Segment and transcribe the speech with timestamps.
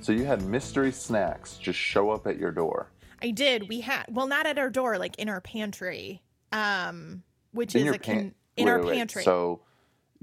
[0.00, 2.90] So you had mystery snacks just show up at your door.
[3.20, 3.68] I did.
[3.68, 6.22] We had well, not at our door, like in our pantry,
[6.52, 8.94] um, which In is a pan- in wait, our wait, wait.
[8.98, 9.24] pantry.
[9.24, 9.62] So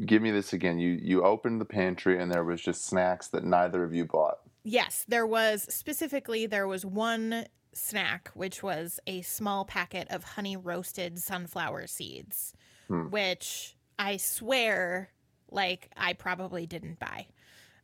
[0.06, 0.80] give me this again.
[0.80, 4.40] You you opened the pantry and there was just snacks that neither of you bought.
[4.64, 10.56] Yes, there was specifically there was one snack which was a small packet of honey
[10.56, 12.54] roasted sunflower seeds,
[12.88, 13.10] Hmm.
[13.10, 15.12] which I swear
[15.50, 17.28] like I probably didn't buy.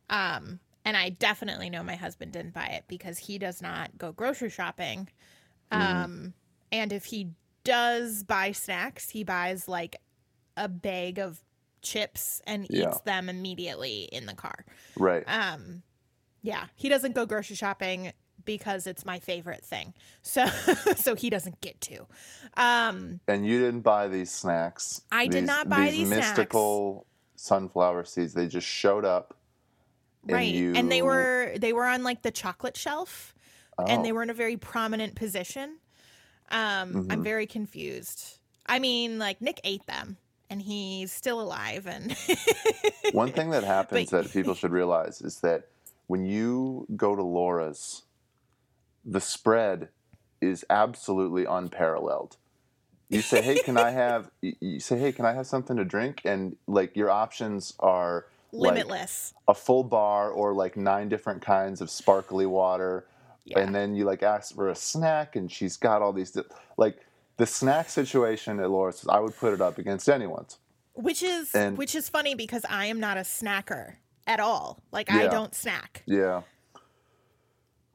[0.08, 4.12] Um and I definitely know my husband didn't buy it because he does not go
[4.12, 5.08] grocery shopping.
[5.72, 5.96] Mm-hmm.
[5.96, 6.34] Um
[6.72, 7.30] and if he
[7.64, 9.96] does buy snacks, he buys like
[10.56, 11.42] a bag of
[11.82, 12.94] chips and eats Yeah.
[13.04, 14.64] them immediately in the car.
[14.96, 15.24] Right.
[15.26, 15.82] Um,
[16.42, 18.12] yeah, he doesn't go grocery shopping
[18.44, 19.92] because it's my favorite thing.
[20.22, 20.46] So,
[20.96, 22.06] so he doesn't get to.
[22.56, 25.02] Um, and you didn't buy these snacks.
[25.12, 26.28] I did not buy these snacks.
[26.28, 28.32] mystical sunflower seeds.
[28.34, 29.36] They just showed up.
[30.24, 33.34] right, and they were they were on like the chocolate shelf,
[33.78, 34.14] and they Oh.
[34.16, 35.78] were in a very prominent position.
[36.50, 37.24] Um, I'm Mhm.
[37.24, 38.38] very confused.
[38.66, 40.18] I mean, like Nick ate them,
[40.50, 41.86] and he's still alive.
[41.86, 42.14] And
[43.12, 45.68] One thing that happens But- that people should realize is that
[46.08, 48.02] when you go to Laura's,
[49.04, 49.88] the spread
[50.40, 52.36] is absolutely unparalleled.
[53.08, 56.22] You say, "Hey, can I have?" you- say, "Hey, can I have something to drink?"
[56.24, 59.32] And like your options are like limitless.
[59.46, 63.06] a full bar or like nine different kinds of sparkly water,
[63.44, 63.60] Yeah.
[63.60, 66.42] and then you like ask for a snack, and she's got all these di-
[66.76, 66.98] like
[67.40, 69.04] the snack situation at Laura's.
[69.08, 70.58] I would put it up against anyone's.
[70.92, 73.94] which is and- which is funny because I am not a snacker
[74.26, 74.82] at all.
[74.92, 76.02] Like I don't snack.
[76.06, 76.42] Yeah.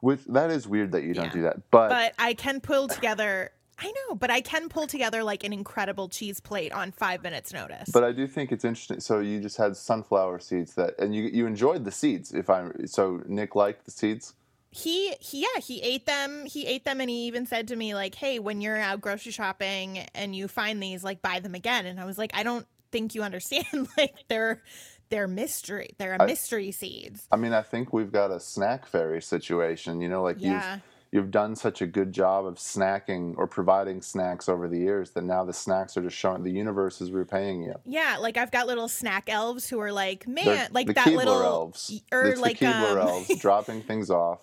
[0.01, 1.31] Which that is weird that you don't Yeah.
[1.33, 3.51] do that, but, but I can pull together.
[3.77, 7.51] I know, but I can pull together like an incredible cheese plate on five minutes
[7.53, 7.89] notice.
[7.93, 8.99] but I do think it's interesting.
[8.99, 12.33] So you just had sunflower seeds that, and you you enjoyed the seeds.
[12.33, 14.33] If I so Nick liked the seeds.
[14.75, 16.45] He, he, yeah, he ate them.
[16.45, 19.31] He ate them, and he even said to me like, "Hey, when you're out grocery
[19.31, 22.67] shopping and you find these, like, buy them again." And I was like, "I don't
[22.91, 23.87] think you understand.
[23.97, 24.61] like, they're
[25.09, 25.91] they're mystery.
[25.97, 30.01] They're a I- mystery seeds." I mean, I think we've got a snack fairy situation.
[30.01, 30.73] You know, like Yeah.
[30.73, 30.81] you've
[31.11, 35.23] you've done such a good job of snacking or providing snacks over the years that
[35.23, 37.75] now the snacks are just showing the universe is repaying you.
[37.85, 41.15] Yeah, like I've got little snack elves who are like, man, They're like that Keebler
[41.15, 42.01] little, elves.
[42.11, 44.41] or it's like the Keebler um, elves dropping things off.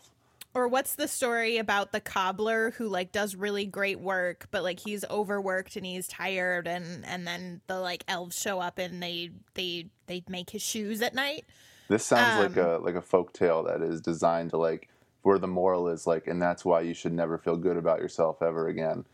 [0.55, 4.81] Or what's the story about the cobbler who like does really great work, but like
[4.81, 9.31] he's overworked and he's tired, and and then the like elves show up and they
[9.55, 11.45] they they make his shoes at night.
[11.89, 14.89] This sounds like Um, a like a folk tale that is designed to like
[15.23, 18.43] where the moral is like, and that's why you should never feel good about yourself
[18.43, 19.05] ever again.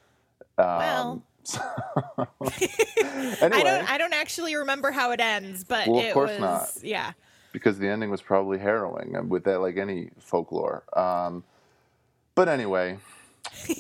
[0.56, 1.22] Um, Well.
[2.40, 6.30] anyway, I don't I don't actually remember how it ends, but Well, of it course
[6.30, 6.70] was not.
[6.82, 7.12] yeah.
[7.52, 10.84] Because the ending was probably harrowing uh, with that, like any folklore.
[10.96, 11.44] Um,
[12.34, 12.98] but anyway,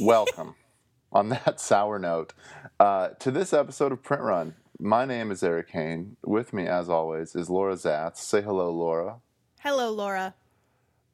[0.00, 0.54] welcome
[1.12, 2.32] on that sour note
[2.80, 4.54] uh, to this episode of Print Run.
[4.80, 6.16] My name is Erik Hane.
[6.24, 8.18] With me, as always, is Laura Zats.
[8.18, 9.16] Say hello, Laura.
[9.60, 10.34] Hello, Laura.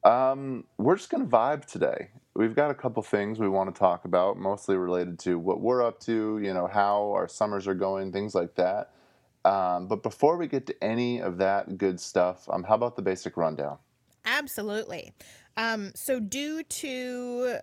[0.03, 2.09] Um, we're just going to vibe today.
[2.35, 5.83] We've got a couple things we want to talk about, mostly related to what we're
[5.83, 8.91] up to, you know, how our summers are going, things like that.
[9.45, 13.01] Um, but before we get to any of that good stuff, um, how about the
[13.01, 13.77] basic rundown?
[14.25, 15.13] Absolutely.
[15.55, 17.59] Um, so, due to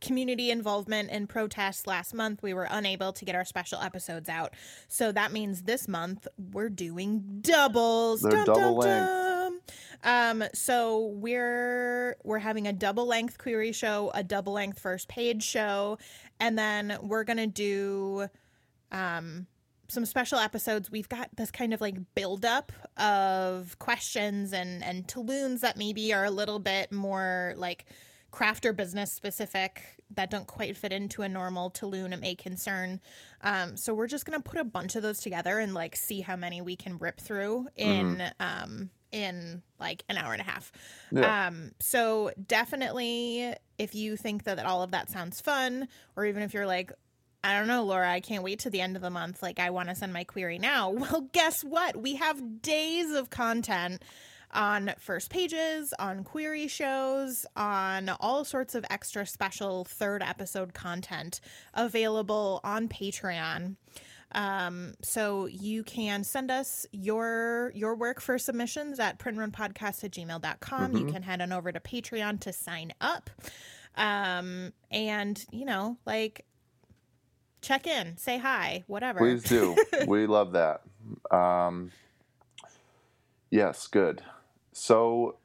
[0.00, 4.54] community involvement and protests last month, we were unable to get our special episodes out.
[4.88, 8.20] So that means this month we're doing doubles.
[8.20, 9.06] They're double length.
[9.08, 9.60] dum.
[10.04, 15.42] Um, so we're we're having a double length query show, a double length first page
[15.42, 15.98] show,
[16.40, 18.28] and then we're gonna do
[18.92, 19.46] um
[19.88, 25.60] some special episodes we've got this kind of like buildup of questions and and talloons
[25.60, 27.86] that maybe are a little bit more like
[28.30, 33.00] craft or business specific that don't quite fit into a normal talloon it may concern.
[33.42, 36.36] Um so we're just gonna put a bunch of those together and like see how
[36.36, 40.72] many we can rip through in um in like an hour and a half.
[41.10, 41.46] Yeah.
[41.46, 46.54] um, so definitely if you think that all of that sounds fun, or even if
[46.54, 46.92] you're like,
[47.44, 49.42] I don't know, Laura, I can't wait to the end of the month.
[49.42, 50.90] Like, I want to send my query now.
[50.96, 51.96] Well, guess what?
[51.96, 54.02] We have days of content
[54.52, 61.40] on first pages, on query shows, on all sorts of extra special third episode content
[61.74, 63.76] available on Patreon.
[64.32, 70.96] Um, so you can send us your your work for submissions at printrunpodcast at gmail.com.
[70.96, 71.12] You Mhm.
[71.12, 73.30] can head on over to Patreon to sign up.
[73.96, 76.44] Um, and you know, like
[77.66, 79.18] check in, say hi, whatever.
[79.18, 79.76] Please do.
[80.06, 80.82] we love that.
[81.36, 81.90] Um,
[83.50, 84.22] yes, good.
[84.72, 85.36] So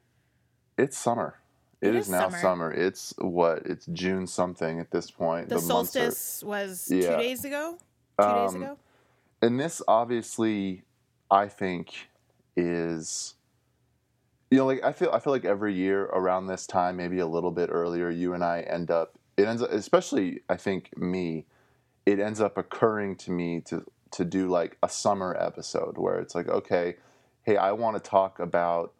[0.78, 1.38] it's summer.
[1.80, 2.38] It is, is now summer.
[2.40, 2.72] summer.
[2.72, 3.62] It's what?
[3.66, 5.48] It's June something at this point.
[5.48, 7.16] the are- solstice was Yeah.
[7.16, 7.76] two days ago.
[8.20, 8.78] Two days Um, ago.
[9.40, 10.82] and this obviously
[11.30, 12.08] i think
[12.56, 13.34] is
[14.50, 17.26] you know like i feel i feel like every year around this time maybe a
[17.26, 21.46] little bit earlier you and i end up it ends up especially i think me
[22.06, 26.34] it ends up occurring to me to to do like a summer episode where it's
[26.34, 26.96] like okay
[27.44, 28.92] hey i want to talk about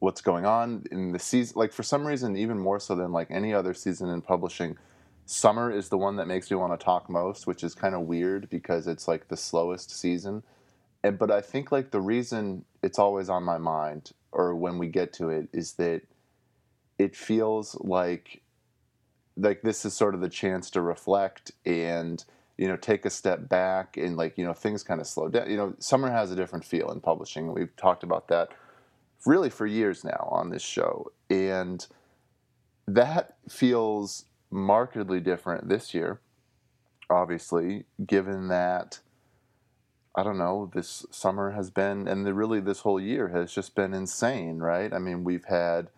[0.00, 3.28] what's going on in the season like for some reason even more so than like
[3.30, 4.76] any other season in publishing
[5.26, 8.02] summer is the one that makes me want to talk most, which is kind of
[8.02, 10.42] weird because it's like the slowest season.
[11.02, 14.86] And but I think like the reason it's always on my mind or when we
[14.86, 16.02] get to it is that
[16.98, 18.40] it feels like
[19.36, 22.24] like this is sort of the chance to reflect and
[22.56, 25.50] you know take a step back and like you know things kind of slow down.
[25.50, 27.52] You know, summer has a different feel in publishing.
[27.52, 28.48] We've talked about that
[29.24, 31.86] really for years now on this show and
[32.86, 36.20] that feels markedly different this year,
[37.10, 39.00] obviously, given that
[40.14, 43.74] I don't know, this summer has been, and the, really this whole year has just
[43.74, 44.90] been insane, right?
[44.94, 45.88] I mean, we've had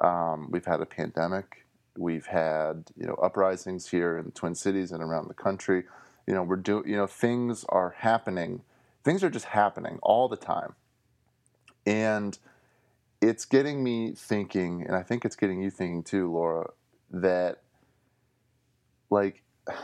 [0.00, 1.63] um, we've had a pandemic,
[1.96, 5.84] we've had you know uprisings here in the Twin Cities and around the country.
[6.26, 8.62] You know, we're doing, you know, things are happening,
[9.02, 10.74] things are just happening all the time,
[11.86, 12.38] and
[13.20, 16.70] it's getting me thinking, and I think it's getting you thinking too, Laura,
[17.10, 17.60] that
[19.10, 19.42] like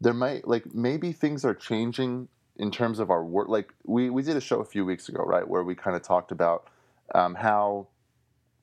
[0.00, 2.28] there might like maybe things are changing
[2.58, 5.22] in terms of our work like we, we did a show a few weeks ago
[5.22, 6.66] right where we kind of talked about
[7.14, 7.86] um, how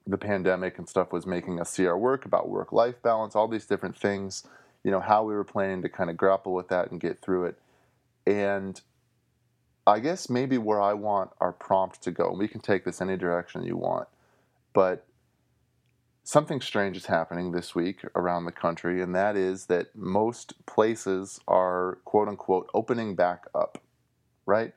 [0.05, 3.47] the pandemic and stuff was making us see our work about work life balance all
[3.47, 4.45] these different things
[4.83, 7.45] you know how we were planning to kind of grapple with that and get through
[7.45, 7.57] it
[8.27, 8.81] and
[9.88, 13.01] i guess maybe where i want our prompt to go and we can take this
[13.01, 14.07] any direction you want
[14.73, 15.05] but
[16.23, 21.39] something strange is happening this week around the country, and that is that most places
[21.47, 23.79] are quote unquote opening back up,
[24.45, 24.73] right?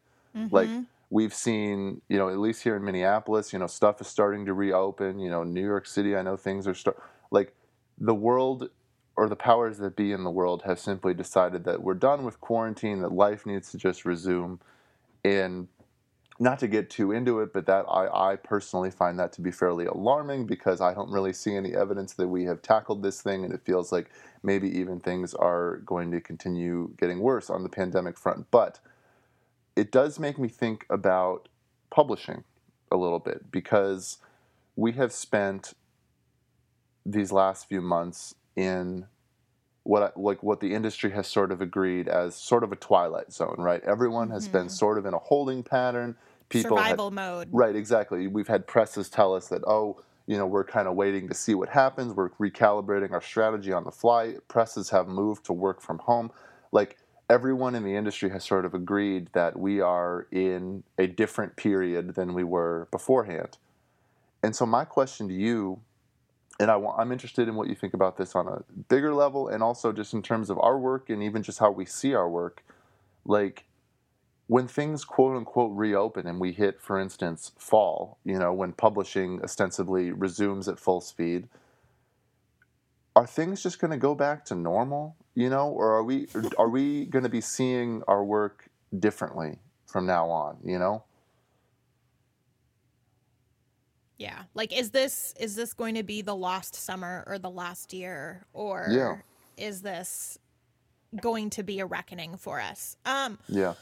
[0.50, 0.86] Like Mhm.
[1.10, 4.54] We've seen, you know, at least here in Minneapolis, you know, stuff is starting to
[4.54, 5.18] reopen.
[5.18, 7.54] You know, New York City, I know things are start like
[7.98, 8.68] the world
[9.16, 12.40] or the powers that be in the world have simply decided that we're done with
[12.40, 14.60] quarantine, that life needs to just resume,
[15.24, 15.68] and
[16.38, 19.50] not to get too into it, but that I, I personally find that to be
[19.50, 23.44] fairly alarming because I don't really see any evidence that we have tackled this thing,
[23.44, 24.10] and it feels like
[24.42, 28.50] maybe even things are going to continue getting worse on the pandemic front.
[28.50, 28.80] But
[29.76, 31.48] it does make me think about
[31.90, 32.42] publishing
[32.90, 34.18] a little bit because
[34.74, 35.74] we have spent
[37.04, 39.06] these last few months in
[39.84, 43.32] what I, like what the industry has sort of agreed as sort of a twilight
[43.32, 43.82] zone, right?
[43.84, 44.70] Everyone has been Mhm.
[44.70, 46.16] sort of in a holding pattern.
[46.48, 47.48] People Survival mode.
[47.52, 48.26] Right, exactly.
[48.26, 51.54] We've had presses tell us that, oh, you know, we're kind of waiting to see
[51.54, 52.14] what happens.
[52.14, 54.36] We're recalibrating our strategy on the fly.
[54.48, 56.32] Presses have moved to work from home.
[56.72, 61.56] Like everyone in the industry has sort of agreed that we are in a different
[61.56, 63.58] period than we were beforehand.
[64.42, 65.80] And so my question to you,
[66.60, 69.92] and I'm interested in what you think about this on a bigger level, and also
[69.92, 72.64] just in terms of our work and even just how we see our work.
[73.24, 73.64] Like
[74.46, 79.42] when things quote unquote reopen and we hit, for instance, fall, you know, when publishing
[79.42, 81.48] ostensibly resumes at full speed,
[83.16, 86.26] are things just going to go back to normal, you know, or are we
[86.58, 91.04] are we going to be seeing our work differently from now on, you know?
[94.18, 94.44] Yeah.
[94.54, 98.46] Like is this is this going to be the lost summer or the last year
[98.54, 99.16] or Yeah.
[99.62, 100.38] is this
[101.20, 102.96] going to be a reckoning for us?
[103.04, 103.74] Um Yeah.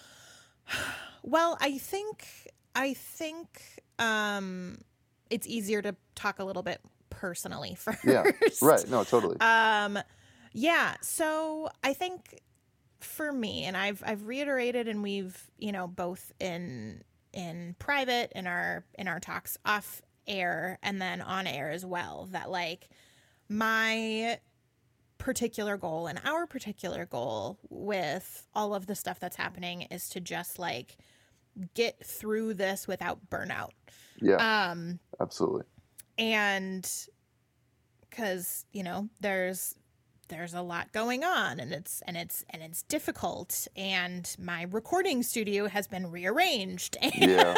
[1.22, 2.26] well, I think
[2.74, 4.78] I think um
[5.30, 6.80] it's easier to talk a little bit
[7.10, 8.04] personally first.
[8.04, 8.24] Yeah.
[8.60, 8.88] Right.
[8.90, 9.36] No, totally.
[9.38, 10.00] Um
[10.54, 12.40] yeah, so I think
[13.00, 18.46] for me and I've I've reiterated and we've, you know, both in in private in
[18.46, 22.88] our in our talks off air and then on air as well that like
[23.48, 24.38] my
[25.18, 30.20] particular goal and our particular goal with all of the stuff that's happening is to
[30.20, 30.96] just like
[31.74, 33.70] get through this without burnout.
[34.20, 34.70] Yeah.
[34.70, 35.64] Um absolutely.
[36.16, 36.88] and
[38.08, 39.74] because you know there's
[40.28, 45.22] there's a lot going on and it's and it's and it's difficult and my recording
[45.22, 47.54] studio has been rearranged and Yeah.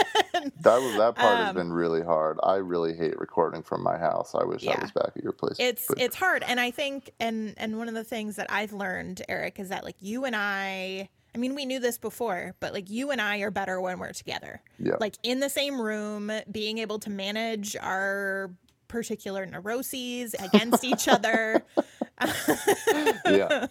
[0.60, 2.38] That was that part has Um, been really hard.
[2.42, 4.34] I really hate recording from my house.
[4.34, 5.56] I wish I was back at your place.
[5.58, 8.72] it's but- it's hard and i think and and one of the things that i've
[8.72, 12.72] learned eric is that like you and i i mean we knew this before but
[12.72, 14.94] like you and i are better when we're together yeah.
[15.00, 18.50] like in the same room being able to manage our
[18.88, 21.62] particular neuroses against each other
[23.26, 23.66] yeah.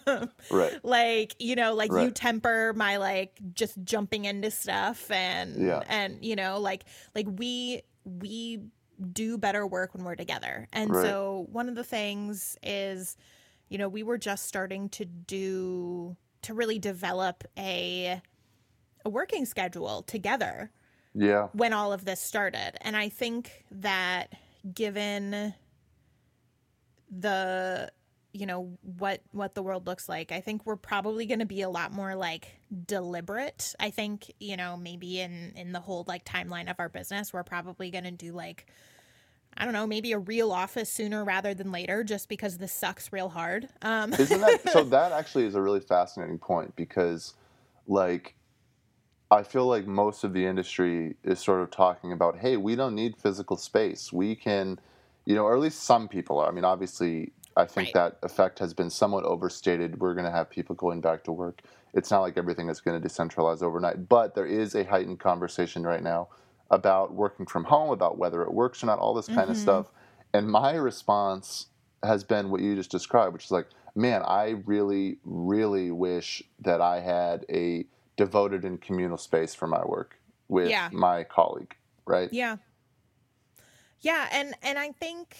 [0.50, 0.78] Right.
[0.84, 5.82] like you know like you temper my like just jumping into stuff and Yeah.
[5.88, 6.84] and you know like
[7.14, 8.60] like we we
[9.12, 11.04] do better work when we're together and Right.
[11.04, 13.16] so one of the things is
[13.68, 18.22] you know we were just starting to do to really develop a
[19.04, 20.70] a working schedule together
[21.14, 21.48] Yeah.
[21.52, 22.72] when all of this started.
[22.80, 24.32] And I think that
[24.74, 25.54] given
[27.10, 27.90] the
[28.36, 31.62] you know what what the world looks like i think we're probably going to be
[31.62, 36.24] a lot more like deliberate i think you know maybe in in the whole like
[36.24, 38.66] timeline of our business we're probably going to do like
[39.56, 43.12] i don't know maybe a real office sooner rather than later just because this sucks
[43.12, 44.84] real hard um Isn't that so?
[44.96, 47.34] That actually is a really fascinating point because,
[47.86, 48.34] like,
[49.30, 52.94] I feel like most of the industry is sort of talking about, hey, we don't
[52.94, 54.12] need physical space.
[54.12, 54.78] We can,
[55.24, 56.48] you know, or at least some people are.
[56.48, 57.94] I mean, obviously, I think Right.
[57.94, 60.00] that effect has been somewhat overstated.
[60.00, 61.62] We're going to have people going back to work.
[61.94, 65.82] It's not like everything is going to decentralize overnight, but there is a heightened conversation
[65.84, 66.28] right now
[66.70, 69.60] about working from home, about whether it works or not, all this kind of Mhm.
[69.60, 69.90] stuff.
[70.34, 71.68] And my response
[72.02, 76.82] has been what you just described, which is like, man, I really, really wish that
[76.82, 77.86] I had a
[78.16, 80.90] devoted and communal space for my work with Yeah.
[80.92, 82.30] my colleague, right?
[82.32, 82.58] Yeah.
[84.00, 85.36] Yeah, and and I think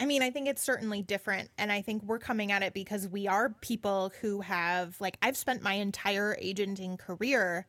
[0.00, 3.06] I mean, I think it's certainly different and I think we're coming at it because
[3.06, 7.66] we are people who have like I've spent my entire agenting career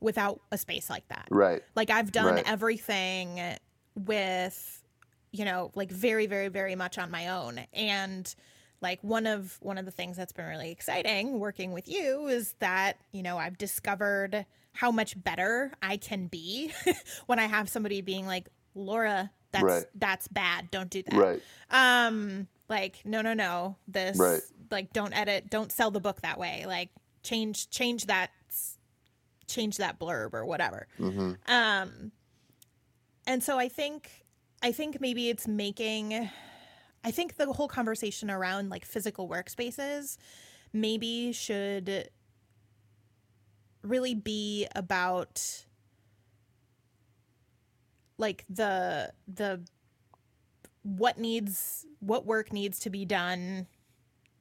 [0.00, 1.28] without a space like that.
[1.30, 1.62] Right.
[1.76, 2.50] Like I've done Right.
[2.50, 3.40] everything
[3.94, 4.82] with
[5.30, 8.34] you know, like very very very much on my own and
[8.80, 12.54] like one of one of the things that's been really exciting working with you is
[12.60, 16.72] that, you know, I've discovered how much better I can be
[17.26, 19.84] when I have somebody being like, "Laura, that's Right.
[19.94, 20.70] that's bad.
[20.70, 21.42] Don't do that." Right.
[21.70, 23.76] Um like, "No, no, no.
[23.88, 24.42] This Right.
[24.70, 26.64] like don't edit, don't sell the book that way.
[26.66, 26.90] Like
[27.22, 28.30] change change that
[29.46, 32.12] change that blurb or whatever." hmm Um,
[33.26, 34.24] and so I think,
[34.62, 36.28] I think maybe it's making,
[37.02, 40.18] I think the whole conversation around like physical workspaces
[40.72, 42.08] maybe should
[43.82, 45.64] really be about
[48.18, 49.60] like the the
[50.82, 53.66] what needs what work needs to be done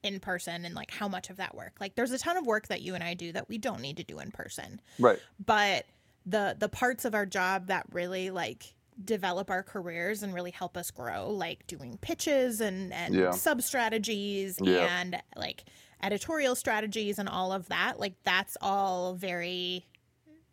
[0.03, 2.67] in person and like how much of that work like there's a ton of work
[2.67, 5.19] that you and I do that we don't need to do in person Right.
[5.43, 5.85] but
[6.25, 10.75] the the parts of our job that really like develop our careers and really help
[10.77, 13.31] us grow like doing pitches and and Yeah.
[13.31, 14.99] sub strategies Yeah.
[14.99, 15.63] and like
[16.01, 19.85] editorial strategies and all of that like that's all very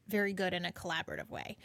[0.06, 1.56] very good in a collaborative way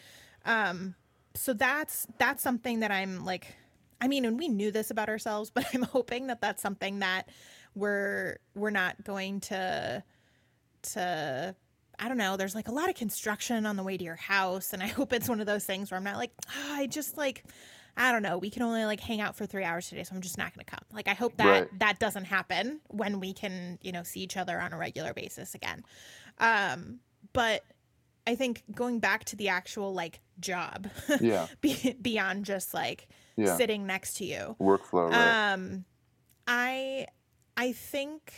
[0.44, 0.96] um
[1.36, 3.56] so that's that's something that i'm like
[4.02, 7.30] i mean and we knew this about ourselves but i'm hoping that that's something that
[7.76, 10.04] we're we're not going to
[10.82, 11.56] to
[11.98, 14.74] I don't know, there's like a lot of construction on the way to your house
[14.74, 17.18] and I hope it's one of those things where I'm not like, "Ah, I just
[17.18, 17.46] like
[17.98, 20.22] I don't know, we can only like hang out for 3 hours today, so I'm
[20.22, 20.84] just not going to come.
[20.92, 21.80] Like I hope that Right.
[21.80, 25.56] that doesn't happen when we can, you know, see each other on a regular basis
[25.56, 25.84] again.
[26.40, 27.00] Um
[27.34, 27.64] but
[28.28, 30.88] I think going back to the actual like job
[31.20, 31.48] Yeah.
[31.62, 33.56] be- beyond just like Yeah.
[33.58, 34.56] sitting next to you.
[34.60, 35.10] Workflow.
[35.12, 35.54] Right.
[35.54, 35.86] Um,
[36.48, 37.08] I,
[37.58, 38.34] I think,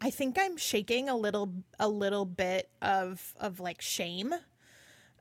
[0.00, 4.34] I think I'm shaking a little, a little bit of of like shame.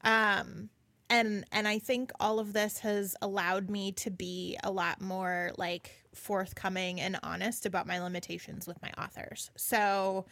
[0.03, 0.69] Um,
[1.09, 5.51] and and I think all of this has allowed me to be a lot more
[5.57, 9.51] like forthcoming and honest about my limitations with my authors.
[9.55, 10.25] So,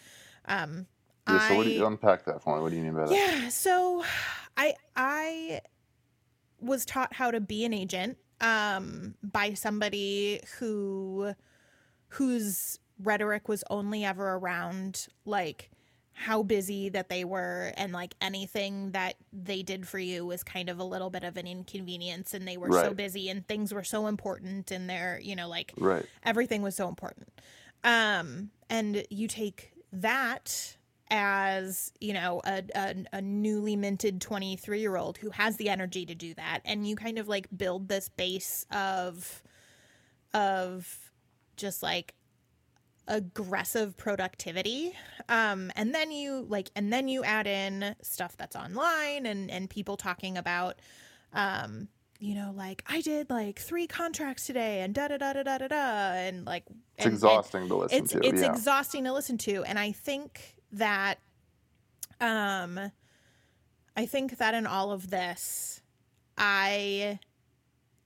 [0.45, 0.87] um,
[1.27, 1.39] yeah.
[1.39, 2.61] So what do you unpack that for me?
[2.63, 3.11] What do you mean by that?
[3.15, 4.03] yeah, so
[4.57, 5.61] I I
[6.59, 11.33] was taught how to be an agent um by somebody who
[12.09, 15.69] whose rhetoric was only ever around like
[16.13, 20.67] how busy that they were and like anything that they did for you was kind
[20.69, 23.85] of a little bit of an inconvenience and they were so busy and things were
[23.85, 26.05] so important and they're you know like Right.
[26.23, 27.29] everything was so important
[27.85, 30.75] um and you take that
[31.11, 36.05] as you know a, a, a newly minted 23 year old who has the energy
[36.05, 39.41] to do that and you kind of like build this base of
[40.33, 41.11] of
[41.57, 42.13] just like
[43.07, 44.93] aggressive productivity
[45.29, 49.67] um and then you like and then you add in stuff that's online and and
[49.69, 50.75] people talking about
[51.33, 51.87] um
[52.19, 55.57] you know like i did like three contracts today and da da da da da
[55.57, 58.19] da da and like It's and- and exhausting to listen it's to.
[58.23, 58.51] it's yeah.
[58.51, 61.19] exhausting to listen to and i think that
[62.21, 62.79] um
[63.95, 65.81] i think that in all of this
[66.37, 67.19] i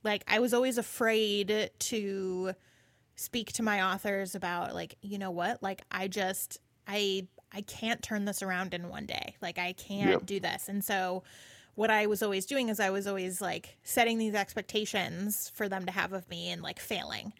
[0.04, 2.54] like i was always afraid to
[3.16, 5.62] speak to my authors about like you know what?
[5.62, 9.36] Like i just i i can't turn this around in one day.
[9.42, 10.26] Like i can't Yep.
[10.26, 10.68] do this.
[10.68, 11.24] And so
[11.76, 15.86] what i was always doing is i was always like setting these expectations for them
[15.86, 17.34] to have of me and like failing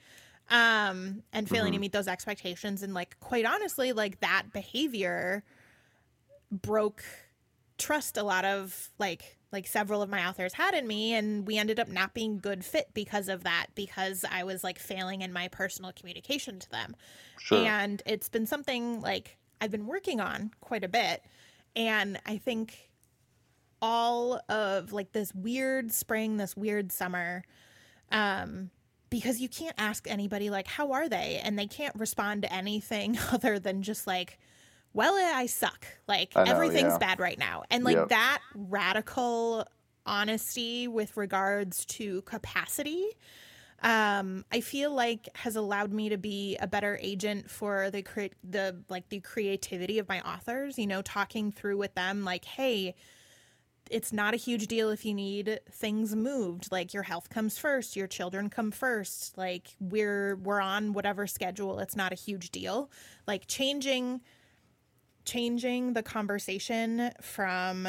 [0.54, 1.82] um and failing to Mhm.
[1.82, 5.44] meet those expectations and like quite honestly like that behavior
[6.52, 7.04] broke
[7.80, 11.58] trust a lot of like like several of my authors had in me and we
[11.58, 15.34] ended up not being good fit because of that because I was like failing in
[15.34, 16.96] my personal communication to them.
[17.40, 17.60] Sure.
[17.60, 21.24] And it's been something like I've been working on quite a bit
[21.76, 22.90] and I think
[23.82, 27.44] all of like this weird spring, this weird summer
[28.12, 28.70] um
[29.14, 33.16] because you can't ask anybody like how are they and they can't respond to anything
[33.32, 34.40] other than just like
[34.92, 36.98] well i suck like I know, everything's yeah.
[36.98, 38.10] bad right now and like Yep.
[38.10, 39.68] that radical
[40.04, 43.06] honesty with regards to capacity
[43.84, 48.34] um i feel like has allowed me to be a better agent for the cre-
[48.44, 52.96] the like the creativity of my authors you know talking through with them like hey
[53.90, 57.96] it's not a huge deal if you need things moved like your health comes first
[57.96, 62.90] your children come first like we're we're on whatever schedule it's not a huge deal.
[63.28, 64.22] Like changing
[65.26, 67.88] changing the conversation from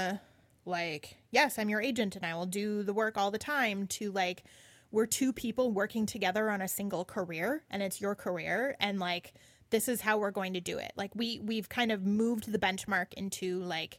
[0.65, 4.13] like yes i'm your agent and i will do the work all the time to
[4.13, 4.45] like
[4.93, 9.35] we're two people working together on a single career and it's your career and like
[9.75, 10.93] this is how we're going to do it.
[10.95, 13.99] Like we we've kind of moved the benchmark into like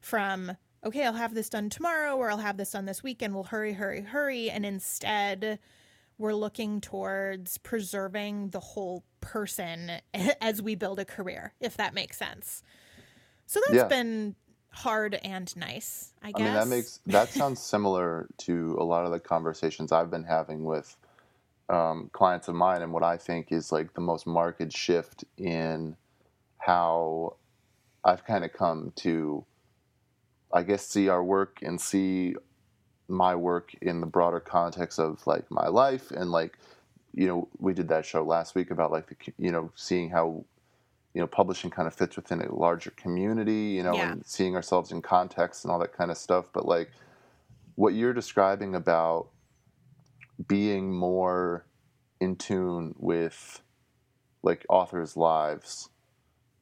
[0.00, 3.34] from okay i'll have this done tomorrow or i'll have this done this weekend.
[3.34, 4.50] We'll hurry hurry hurry.
[4.50, 5.58] And instead
[6.18, 9.92] we're looking towards preserving the whole person
[10.40, 12.62] as we build a career if that makes sense.
[13.46, 13.88] So that's Yeah.
[13.88, 14.36] been
[14.74, 19.04] hard and nice i I guess mean, that makes that sounds similar to a lot
[19.04, 20.96] of the conversations I've been having with
[21.68, 25.96] um, clients of mine, and what I think is like the most marked shift in
[26.58, 27.36] how
[28.04, 29.44] I've kind of come to,
[30.52, 32.34] I guess, see our work and see
[33.08, 36.58] my work in the broader context of like my life and like,
[37.14, 40.44] you know, we did that show last week about like the, you know, seeing how
[41.14, 44.12] you know publishing kind of fits within a larger community you know Yeah.
[44.12, 46.90] and seeing ourselves in context and all that kind of stuff but like
[47.74, 49.28] what you're describing about
[50.48, 51.66] being more
[52.20, 53.60] in tune with
[54.42, 55.90] like authors lives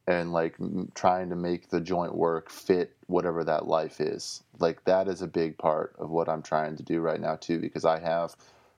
[0.08, 4.42] and like m- trying to make the joint work fit whatever that life is.
[4.58, 7.60] Like that is a big part of what i'm trying to do right now too
[7.60, 8.36] because i have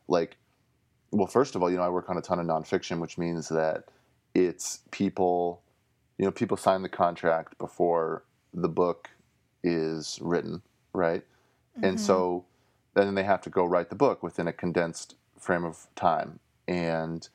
[0.09, 0.37] like
[1.13, 3.49] well first of all you know i work on a ton of nonfiction which means
[3.49, 3.85] that
[4.35, 5.63] it's people
[6.19, 9.11] you know people sign the contract before the book
[9.65, 10.63] is written
[10.95, 11.25] right?
[11.83, 12.01] And Mhm.
[12.01, 12.47] so
[12.95, 16.41] then they have to go write the book within a condensed frame of time.
[16.69, 17.29] And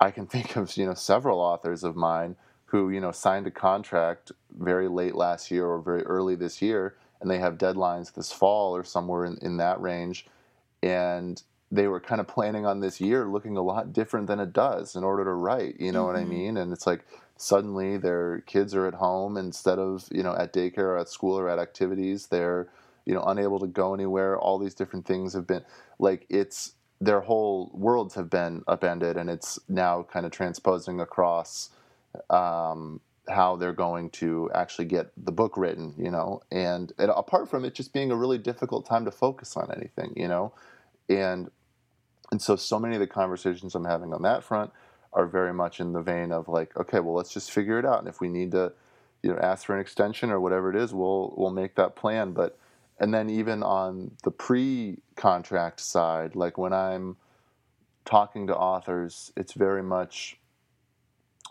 [0.00, 2.36] i can think of you know several authors of mine
[2.74, 6.96] who you know signed a contract very late last year or very early this year
[7.20, 10.26] and they have deadlines this fall or somewhere in, in that range.
[10.82, 14.52] And they were kind of planning on this year looking a lot different than it
[14.52, 16.28] does in order to write you know what i Mhm.
[16.30, 16.56] mean?
[16.56, 17.06] And it's like
[17.36, 21.38] suddenly their kids are at home instead of you know at daycare or at school
[21.38, 22.68] or at activities they're
[23.06, 24.36] you know unable to go anywhere.
[24.36, 25.64] All these different things have been
[26.00, 31.70] like it's their whole worlds have been upended and it's now kind of transposing across
[32.30, 36.40] um, how they're going to actually get the book written you know?
[36.50, 40.12] And, and apart from it just being a really difficult time to focus on anything
[40.16, 40.52] you know?
[41.08, 41.50] And
[42.30, 44.72] and so so many of the conversations i'm having on that front
[45.12, 48.00] are very much in the vein of like okay well let's just figure it out.
[48.00, 48.72] And if we need to
[49.22, 52.32] you know ask for an extension or whatever it is we'll we'll make that plan.
[52.32, 52.58] But
[52.98, 57.16] and then even on the pre-contract side like when i'm
[58.04, 60.38] talking to authors it's very much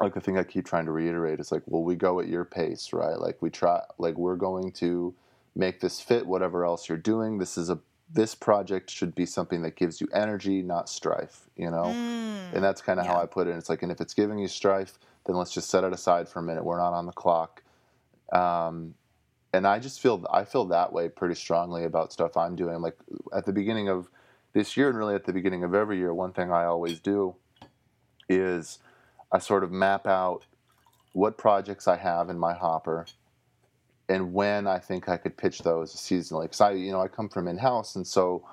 [0.04, 2.46] like the thing i keep trying to reiterate is like well we go at your
[2.46, 5.14] pace right like we try like we're going to
[5.56, 7.80] make this fit whatever else you're doing this is a
[8.14, 12.54] this project should be something that gives you energy not strife you know Mm.
[12.56, 13.56] and that's kind of how I put it.
[13.56, 16.40] It's like, and if it's giving you strife, then let's just set it aside for
[16.40, 16.64] a minute.
[16.64, 17.64] We're not on the clock.
[18.32, 18.94] Um,
[19.54, 22.82] and I just feel I feel that way pretty strongly about stuff I'm doing.
[22.82, 22.98] Like
[23.34, 24.10] at the beginning of
[24.54, 27.36] this year, and really at the beginning of every year, one thing I always do
[28.30, 28.80] is
[29.34, 30.46] I sort of map out
[31.14, 33.06] what projects I have in my hopper
[34.10, 36.44] and when I think I could pitch those seasonally.
[36.44, 38.46] Because I, you know, I come from in house, and so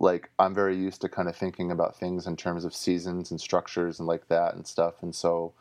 [0.00, 3.40] like I'm very used to kind of thinking about things in terms of seasons and
[3.40, 5.02] structures and like that and stuff.
[5.02, 5.54] And so,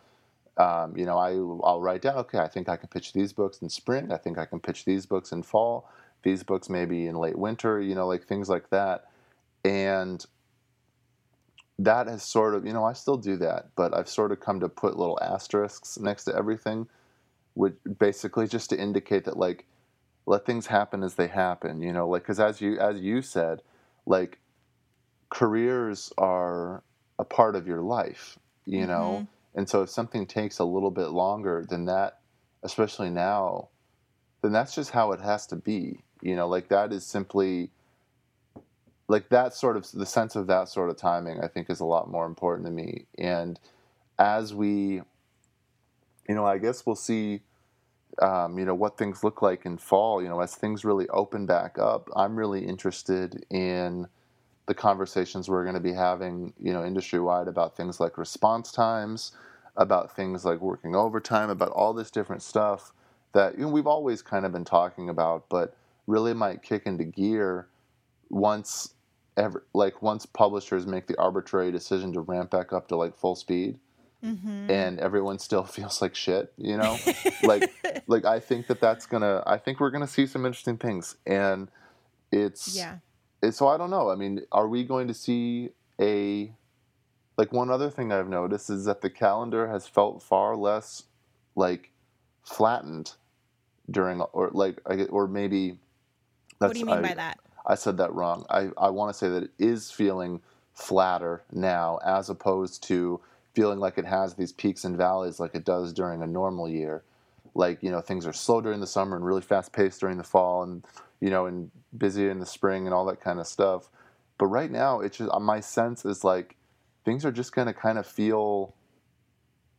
[0.57, 1.31] um, you know, I
[1.67, 4.11] I'll write down, okay, I think I can pitch these books in spring.
[4.11, 5.89] I think I can pitch these books in fall.
[6.23, 7.79] These books maybe in late winter.
[7.79, 9.05] You know, like things like that.
[9.63, 10.25] And
[11.79, 14.59] that has sort of, you know, I still do that, but I've sort of come
[14.61, 16.87] to put little asterisks next to everything,
[17.53, 19.65] which basically just to indicate that like
[20.25, 21.81] let things happen as they happen.
[21.81, 23.61] You know, like because as you as you said
[24.05, 24.39] like
[25.29, 26.83] careers are
[27.19, 28.87] a part of your life, you mm-hmm.
[28.89, 29.27] know?
[29.55, 32.19] And so if something takes a little bit longer than that,
[32.63, 33.69] especially now,
[34.41, 36.03] then that's just how it has to be.
[36.21, 37.71] You know, like that is simply
[39.07, 41.85] like that sort of the sense of that sort of timing I think is a
[41.85, 43.05] lot more important to me.
[43.17, 43.59] And
[44.19, 45.01] as we
[46.27, 47.41] you know, I guess we'll see
[48.21, 50.21] um, you know what things look like in fall.
[50.21, 54.07] You know, as things really open back up, I'm really interested in
[54.67, 58.71] the conversations we're going to be having, you know, industry wide about things like response
[58.71, 59.31] times,
[59.77, 62.91] about things like working overtime, about all this different stuff
[63.33, 65.75] that you know we've always kind of been talking about, but
[66.07, 67.67] really might kick into gear
[68.29, 68.93] once
[69.37, 73.35] ever like once publishers make the arbitrary decision to ramp back up to like full
[73.35, 73.79] speed
[74.23, 74.69] mm-hmm.
[74.69, 76.97] and everyone still feels like shit you know?
[77.43, 77.71] Like
[78.07, 81.69] like i think that that's gonna i think we're gonna see some interesting things and
[82.31, 82.97] it's yeah.
[83.41, 84.09] it's, so i don't know.
[84.09, 85.69] I mean are we going to see
[85.99, 86.51] a
[87.37, 91.03] like one other thing i've noticed is that the calendar has felt far less
[91.55, 91.91] like
[92.43, 93.13] flattened
[93.89, 95.79] during or like or maybe
[96.59, 99.17] what do you mean I, by that i said that wrong i, I want to
[99.17, 100.41] say that it is feeling
[100.73, 103.19] flatter now as opposed to
[103.57, 107.03] feeling like it has these peaks and valleys like it does during a normal year.
[107.55, 110.23] Like, you know, things are slow during the summer and really fast paced during the
[110.23, 110.85] fall and,
[111.19, 113.89] you know, and busy in the spring and all that kind of stuff.
[114.37, 116.55] But right now, it's just, uh, my sense is like
[117.03, 118.75] things are just going to kind of feel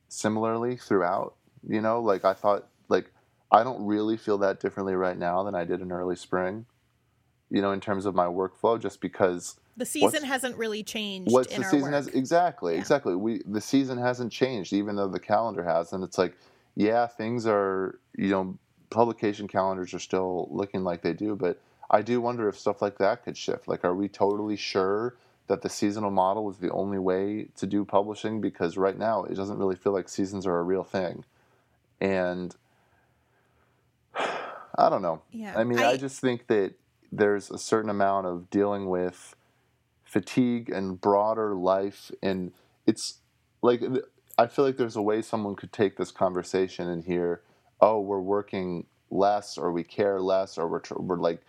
[0.09, 1.37] similarly throughout,
[1.69, 3.13] you know, like I thought, like,
[3.53, 6.67] I don't really feel that differently right now than I did in early spring,
[7.51, 11.33] you know, in terms of my workflow, just because the season hasn't really changed.
[11.33, 11.93] What's the season work.
[11.93, 12.81] has exactly, yeah.
[12.81, 13.15] exactly.
[13.15, 16.37] We the season hasn't changed, even though the calendar has, and it's like,
[16.75, 18.59] yeah, things are, you know,
[18.91, 22.99] publication calendars are still looking like they do, but I do wonder if stuff like
[22.99, 23.69] that could shift.
[23.69, 27.85] Like, are we totally sure that the seasonal model is the only way to do
[27.85, 28.41] publishing?
[28.41, 31.25] Because right now, it doesn't really feel like seasons are a real thing,
[32.01, 32.55] and
[34.17, 35.23] I don't know.
[35.33, 36.75] Yeah, I mean, I, I just think that
[37.11, 39.35] there's a certain amount of dealing with
[40.05, 42.53] fatigue and broader life and
[42.87, 43.19] it's
[43.63, 43.83] like
[44.39, 47.43] i feel like there's a way someone could take this conversation and hear
[47.81, 51.43] oh we're working less or we care less or we're, we're like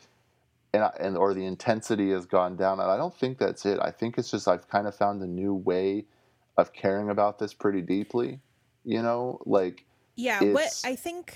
[0.73, 3.79] and, and or the intensity has gone down and i don't think that's it.
[3.81, 6.05] I think it's just i've kind of found a new way
[6.57, 8.39] of caring about this pretty deeply
[8.85, 9.39] you know?
[9.45, 11.33] Like yeah what i think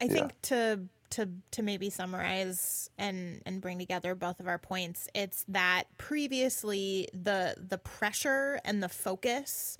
[0.00, 0.78] i think to
[1.10, 7.08] to to maybe summarize and and bring together both of our points it's that previously
[7.12, 9.76] the the pressure and the focus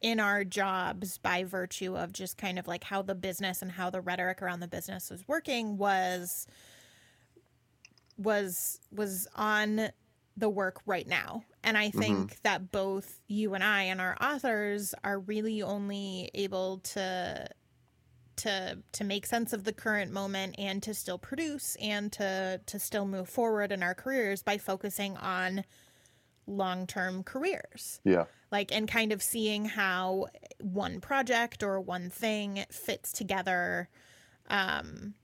[0.00, 3.90] in our jobs by virtue of just kind of like how the business and how
[3.90, 6.46] the rhetoric around the business was working was
[8.16, 9.90] was was on
[10.36, 12.38] the work right now and i think mm-hmm.
[12.42, 17.46] that both you and i and our authors are really only able to
[18.40, 22.78] to to make sense of the current moment and to still produce and to to
[22.78, 25.64] still move forward in our careers by focusing on
[26.46, 28.00] long-term careers.
[28.04, 28.24] Yeah.
[28.50, 30.26] Like and kind of seeing how
[30.58, 33.88] one project or one thing fits together
[34.48, 35.14] um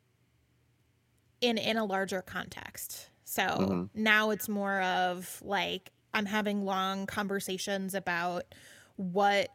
[1.40, 3.10] in in a larger context.
[3.24, 3.84] So mm-hmm.
[3.94, 8.44] now it's more of like I'm having long conversations about
[8.96, 9.48] what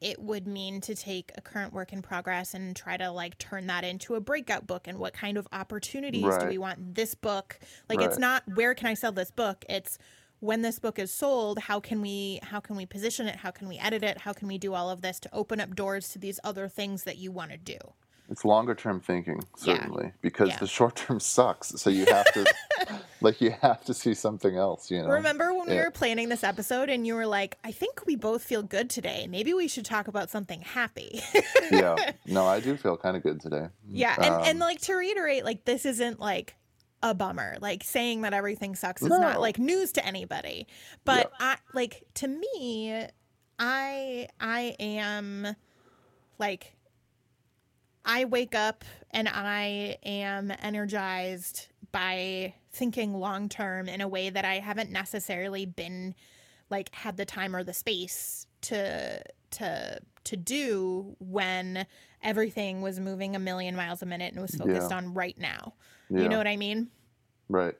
[0.00, 3.66] it would mean to take a current work in progress and try to like turn
[3.68, 6.40] that into a breakout book and what kind of opportunities right.
[6.40, 7.58] do we want this book?
[7.88, 8.08] Like right.
[8.08, 9.64] it's not where can i sell this book?
[9.68, 9.98] It's
[10.40, 13.36] when this book is sold how can we how can we position it?
[13.36, 14.18] How can we edit it?
[14.18, 17.04] How can we do all of this to open up doors to these other things
[17.04, 17.78] that you want to do
[18.30, 20.12] it's longer term thinking, certainly, yeah.
[20.22, 20.58] because yeah.
[20.58, 21.68] the short term sucks.
[21.80, 22.54] So you have to,
[23.20, 24.90] like, you have to see something else.
[24.90, 25.08] You know.
[25.08, 25.74] Remember when yeah.
[25.74, 28.88] we were planning this episode and you were like, "I think we both feel good
[28.88, 29.26] today.
[29.28, 31.20] Maybe we should talk about something happy."
[31.70, 31.96] yeah.
[32.26, 33.66] No, I do feel kind of good today.
[33.90, 36.54] Yeah, and um, and like to reiterate, like this isn't like
[37.02, 37.56] a bummer.
[37.60, 39.18] Like saying that everything sucks is no.
[39.18, 40.66] not like news to anybody.
[41.04, 43.06] But I like to me,
[43.58, 45.54] I I am
[46.38, 46.74] like
[48.04, 54.44] I wake up and I am energized by thinking long term in a way that
[54.44, 56.14] I haven't necessarily been
[56.70, 61.86] like had the time or the space to to to do when
[62.22, 64.96] everything was moving a million miles a minute and was focused Yeah.
[64.96, 65.74] on right now.
[66.10, 66.22] Yeah.
[66.22, 66.88] You know what I mean?
[67.48, 67.74] right.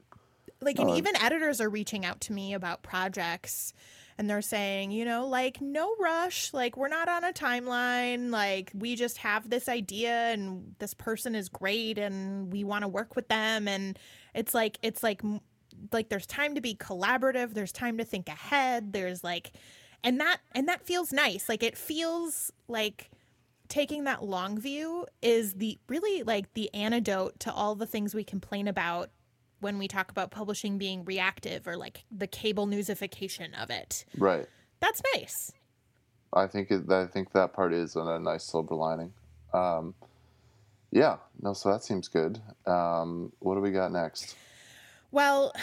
[0.60, 3.72] like and I- even editors are reaching out to me about projects
[4.16, 8.70] and they're saying you know like no rush like we're not on a timeline like
[8.74, 13.16] we just have this idea and this person is great and we want to work
[13.16, 13.68] with them.
[13.68, 13.98] And
[14.35, 15.22] it's like it's like
[15.92, 19.53] like there's time to be collaborative there's time to think ahead there's like
[20.03, 21.48] and that and that feels nice.
[21.48, 23.11] Like it feels like
[23.68, 28.24] taking that long view is the really like the antidote to all the things we
[28.24, 29.11] complain about
[29.64, 34.05] when we talk about publishing being reactive or like the cable newsification of it.
[34.18, 34.46] Right.
[34.81, 35.53] That's nice.
[36.35, 39.14] I think it, I think that part is on a nice silver lining.
[39.55, 39.94] Um,
[40.90, 41.16] yeah.
[41.40, 41.55] No.
[41.55, 42.42] So that seems good.
[42.66, 44.37] Um, what do we got next?
[45.11, 45.55] Well,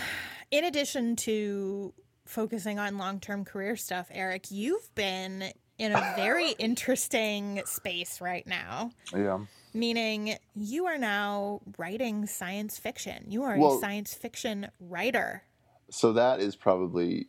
[0.50, 1.94] in addition to
[2.26, 8.90] focusing on long-term career stuff, Eric, you've been in a very interesting space right now.
[9.14, 9.42] Yeah.
[9.74, 13.26] Meaning you are now writing science fiction.
[13.28, 15.44] You are Well- a science fiction writer.
[15.90, 17.28] So that is probably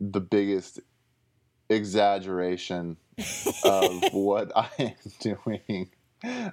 [0.00, 0.80] the biggest
[1.68, 2.96] exaggeration
[3.64, 5.90] of what I am doing.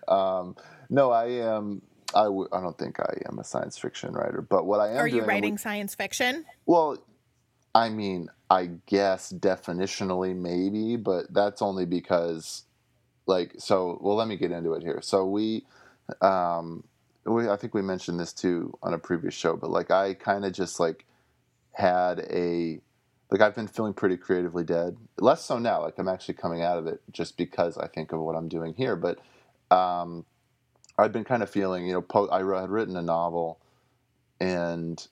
[0.08, 0.56] Um,
[0.90, 1.82] no, I am.
[2.16, 4.98] I w- I don't think I am a science fiction writer, but what I am
[4.98, 6.46] Are you writing science fiction?
[6.66, 6.98] Well,
[7.74, 12.64] I mean, I guess definitionally maybe, but that's only because,
[13.28, 14.00] like, so.
[14.02, 15.00] Well, let me get into it here.
[15.02, 15.66] So we,
[16.22, 16.84] um,
[17.26, 20.46] we I think we mentioned this too on a previous show, but like I kind
[20.46, 21.06] of just like
[21.74, 22.80] had a
[23.32, 24.98] like I've been feeling pretty creatively dead.
[25.20, 25.82] Less so now.
[25.82, 28.74] Like I'm actually coming out of it just because I think of what I'm doing
[28.76, 28.96] here.
[28.96, 29.20] But
[29.76, 30.26] um,
[30.98, 33.60] I've been kind of feeling, you know, po- I had written a novel
[34.40, 35.06] and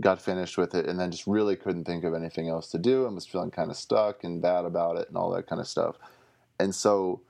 [0.00, 3.06] got finished with it, and then just really couldn't think of anything else to do,
[3.06, 5.68] and was feeling kind of stuck and bad about it, and all that kind of
[5.68, 5.96] stuff.
[6.60, 7.22] And so,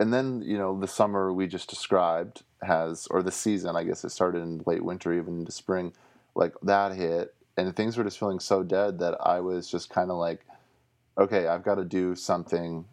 [0.00, 4.04] and then you know, the summer we just described has, or the season, I guess
[4.04, 5.92] it started in late winter, even into spring,
[6.34, 10.10] like that hit, and things were just feeling so dead that I was just kind
[10.10, 10.44] of like,
[11.16, 12.84] okay, I've got to do something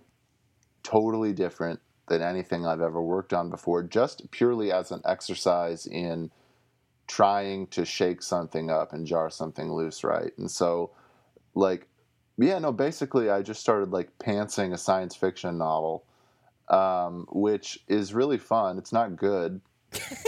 [0.83, 6.31] totally different than anything I've ever worked on before, just purely as an exercise in
[7.07, 10.31] trying to shake something up and jar something loose, right?
[10.37, 10.91] And so,
[11.55, 11.87] like,
[12.37, 16.03] yeah, no, basically, I just started like pantsing a science fiction novel,
[16.69, 18.77] um, which is really fun.
[18.77, 19.61] It's not good.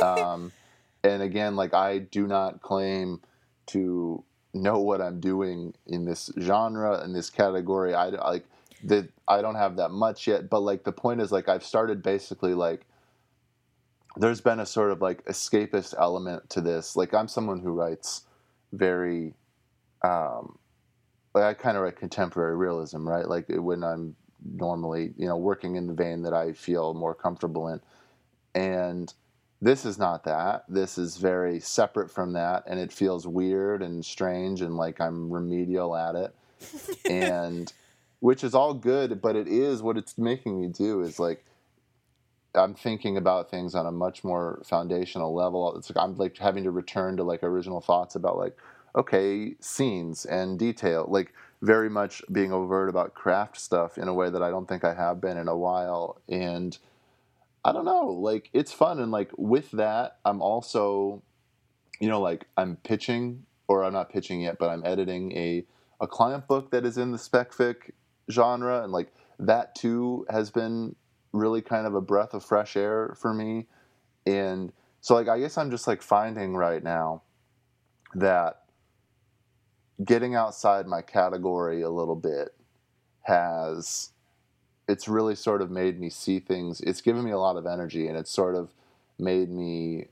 [0.02, 0.52] Um,
[1.04, 3.22] and again, like, I do not claim
[3.67, 7.93] to know what I'm doing in this genre, in this category.
[7.93, 8.46] I like
[8.86, 12.02] that I don't have that much yet, but like the point is like I've started
[12.02, 12.86] basically like
[14.15, 16.96] there's been a sort of like escapist element to this.
[16.96, 18.24] Like I'm someone who writes
[18.72, 19.34] very
[20.04, 20.58] um
[21.38, 23.28] like I kind of write contemporary realism, right?
[23.28, 27.67] Like when I'm normally, you know, working in the vein that I feel more comfortable
[27.67, 27.82] in.
[28.56, 29.13] And
[29.62, 30.63] this is not that.
[30.67, 35.32] This is very separate from that and it feels weird and strange and like I'm
[35.32, 36.36] remedial at it.
[37.10, 37.71] and
[38.19, 41.45] which is all good, but it is what it's making me do is like
[42.56, 45.78] I'm thinking about things on a much more foundational level.
[45.78, 48.58] It's like I'm like having to return to like original thoughts about like
[48.98, 54.30] okay scenes and detail, like very much being overt about craft stuff in a way
[54.30, 56.22] that I don't think I have been in a while.
[56.28, 56.78] And
[57.64, 61.24] I don't know, like it's fun and like with that I'm also,
[62.00, 65.66] you know, like I'm pitching or I'm not pitching yet, but I'm editing a
[66.00, 67.92] a client book that is in the spec fic
[68.30, 70.96] genre and like that too has been
[71.34, 73.68] really kind of a breath of fresh air for me
[74.26, 77.22] and so like i guess i'm just like finding right now
[78.16, 78.64] that
[80.04, 82.50] getting outside my category a little bit
[83.24, 84.12] has
[84.88, 88.08] it's really sort of made me see things it's given me a lot of energy
[88.08, 88.74] and it's sort of
[89.20, 90.06] made me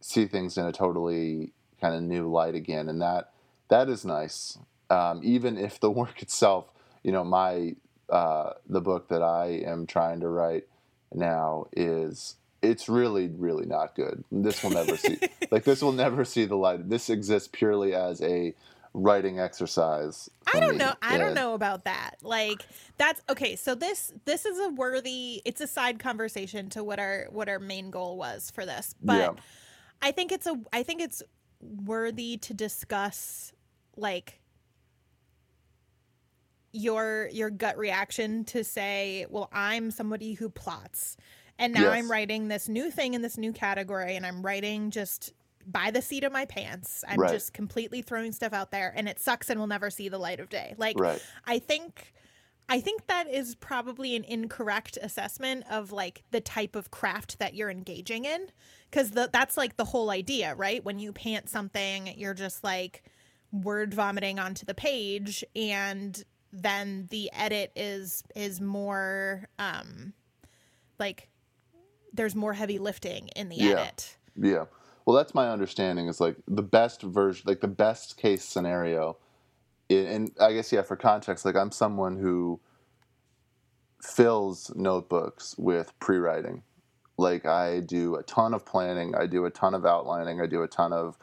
[0.00, 3.32] see things in a totally kind of new light again and that
[3.68, 4.58] that is nice
[4.90, 6.66] um, even if the work itself
[7.02, 7.74] you know my
[8.12, 10.66] uh, the book that I am trying to write
[11.14, 14.22] now is it's really really not good.
[14.30, 15.18] This will never see
[15.50, 16.88] like this will never see the light.
[16.88, 18.54] This exists purely as a
[18.94, 20.28] writing exercise.
[20.52, 20.94] I don't know.
[21.00, 22.16] I don't know about that.
[22.22, 22.66] Like
[22.98, 23.56] that's okay.
[23.56, 25.42] So this this is a worthy.
[25.44, 28.94] It's a side conversation to what our what our main goal was for this.
[29.02, 29.30] But Yeah.
[30.02, 30.60] I think it's a.
[30.72, 31.22] I think it's
[31.60, 33.52] worthy to discuss
[33.96, 34.40] like
[36.72, 41.16] your your gut reaction to say, well, I'm somebody who plots.
[41.58, 41.92] And now Yes.
[41.92, 45.32] I'm writing this new thing in this new category and I'm writing just
[45.66, 47.04] by the seat of my pants.
[47.06, 47.32] I'm Right.
[47.32, 50.40] just completely throwing stuff out there and it sucks and will never see the light
[50.40, 50.74] of day.
[50.78, 51.22] Like Right.
[51.44, 52.12] I think
[52.68, 57.54] I think that is probably an incorrect assessment of like the type of craft that
[57.54, 58.50] you're engaging in
[58.92, 60.82] cuz that's like the whole idea, right?
[60.82, 63.02] When you pant something, you're just like
[63.50, 70.12] word vomiting onto the page and then the edit is is more um
[70.98, 71.28] like
[72.12, 73.80] there's more heavy lifting in the Yeah.
[73.80, 74.16] edit.
[74.36, 74.64] Yeah.
[75.04, 76.08] Well, that's my understanding.
[76.08, 79.16] Is like the best version, like the best case scenario.
[79.90, 82.60] And I guess yeah, for context, like I'm someone who
[84.02, 86.62] fills notebooks with pre-writing.
[87.18, 90.62] Like I do a ton of planning, I do a ton of outlining, I do
[90.62, 91.16] a ton of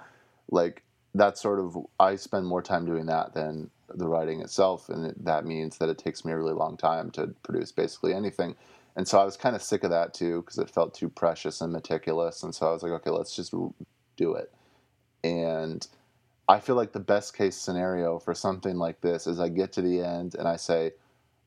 [0.49, 0.83] like
[1.15, 1.77] that sort of.
[1.99, 5.97] I spend more time doing that than the writing itself, and that means that it
[5.97, 8.55] takes me a really long time to produce basically anything.
[8.95, 11.61] And so I was kind of sick of that too because it felt too precious
[11.61, 12.43] and meticulous.
[12.43, 13.53] And so I was like, okay, let's just
[14.17, 14.51] do it.
[15.23, 15.85] And
[16.47, 19.81] I feel like the best case scenario for something like this is I get to
[19.81, 20.93] the end and I say,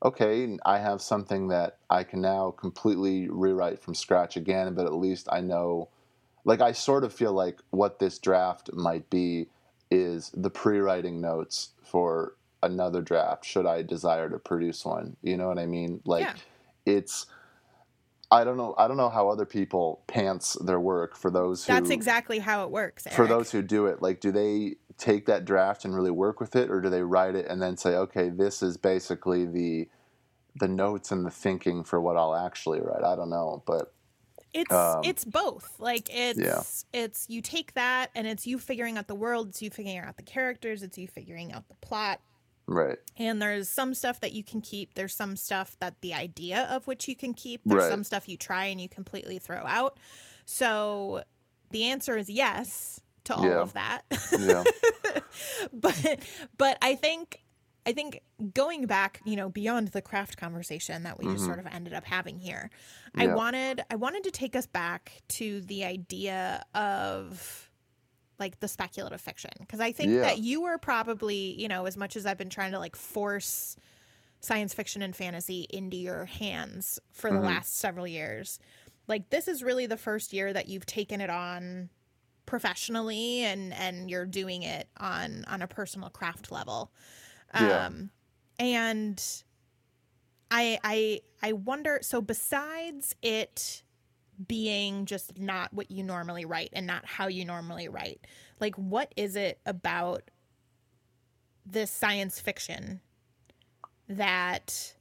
[0.03, 4.93] okay, I have something that I can now completely rewrite from scratch again, but at
[4.93, 5.89] least I know,
[6.43, 9.47] like, I sort of feel like what this draft might be
[9.89, 15.15] is the pre writing notes for another draft should I desire to produce one.
[15.21, 16.01] You know what I mean?
[16.05, 16.33] Like, Yeah.
[16.85, 17.25] It's.
[18.31, 18.73] I don't know.
[18.79, 21.15] I don't know how other people pants their work.
[21.15, 23.05] For those who That's exactly how it works.
[23.11, 26.55] for those who do it, like, do they take that draft and really work with
[26.55, 29.87] it, or do they write it and then say, okay, this is basically the
[30.55, 33.03] the notes and the thinking for what I'll actually write?
[33.03, 33.93] I don't know, but
[34.53, 35.75] It's Um, it's both.
[35.79, 39.69] Like it's it's you take that and it's you figuring out the world, it's you
[39.69, 42.19] figuring out the characters, it's you figuring out the plot.
[42.67, 44.93] Right, And there's some stuff that you can keep.
[44.95, 47.61] There's some stuff that the idea of which you can keep.
[47.65, 47.91] There's Right.
[47.91, 49.99] some stuff you try and you completely throw out.
[50.45, 51.23] So
[51.71, 53.61] the answer is yes to all Yeah.
[53.61, 54.01] of that.
[54.39, 54.63] yeah,
[55.73, 56.19] but
[56.57, 57.39] but I think
[57.85, 58.21] I think
[58.53, 62.05] going back, you know, beyond the craft conversation that we just sort of ended up
[62.05, 62.69] having here,
[63.15, 63.35] I Mm-hmm.
[63.35, 67.69] Wanted I wanted to take us back to the idea of
[68.39, 70.21] like the speculative fiction because I think Yeah.
[70.21, 73.75] that you were probably, you know, as much as I've been trying to like force
[74.41, 77.41] science fiction and fantasy into your hands for the Mhm.
[77.41, 78.59] last several years.
[79.07, 81.89] Like this is really the first year that you've taken it on
[82.45, 86.93] professionally and and you're doing it on on a personal craft level.
[87.57, 87.87] Yeah.
[87.87, 88.11] Um
[88.59, 89.43] and
[90.51, 93.82] I I I wonder so besides it
[94.47, 98.25] being just not what you normally write and not how you normally write,
[98.59, 100.23] like what is it about
[101.65, 103.01] this science fiction
[104.09, 104.93] that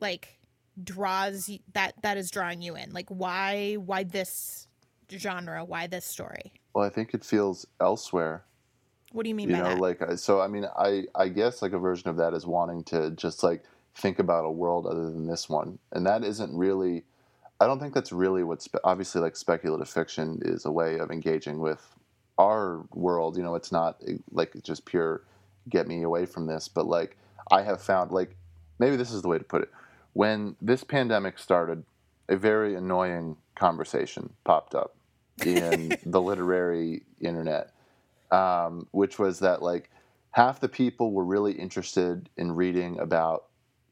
[0.00, 0.38] like
[0.82, 2.92] draws that that is drawing you in?
[2.92, 4.66] Like why why this
[5.10, 5.64] genre?
[5.64, 6.52] Why this story?
[6.74, 8.44] Well, I think it feels elsewhere.
[9.12, 9.80] what do you mean you by know that?
[9.80, 13.10] like so i mean i i guess like a version of that is wanting to
[13.10, 13.64] just like
[13.96, 15.78] think about a world other than this one.
[15.92, 17.04] And that isn't really
[17.60, 21.10] i don't think that's really what's spe- obviously like speculative fiction is a way of
[21.10, 21.96] engaging with
[22.38, 25.22] our world you know it's not eh, like just pure
[25.68, 27.16] get me away from this but like
[27.52, 28.36] i have found like
[28.78, 29.70] maybe this is the way to put it
[30.14, 31.84] when this pandemic started
[32.28, 34.96] a very annoying conversation popped up
[35.44, 37.72] in the literary internet
[38.30, 39.90] um, which was that like
[40.32, 43.46] half the people were really interested in reading about,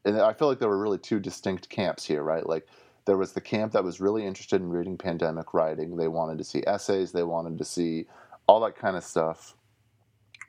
[0.05, 2.45] and I feel like there were really two distinct camps here, right?
[2.45, 2.67] Like
[3.09, 5.97] there was the camp that was really interested in reading pandemic writing.
[5.97, 8.05] They wanted to see essays, they wanted to see
[8.45, 9.55] all that kind of stuff.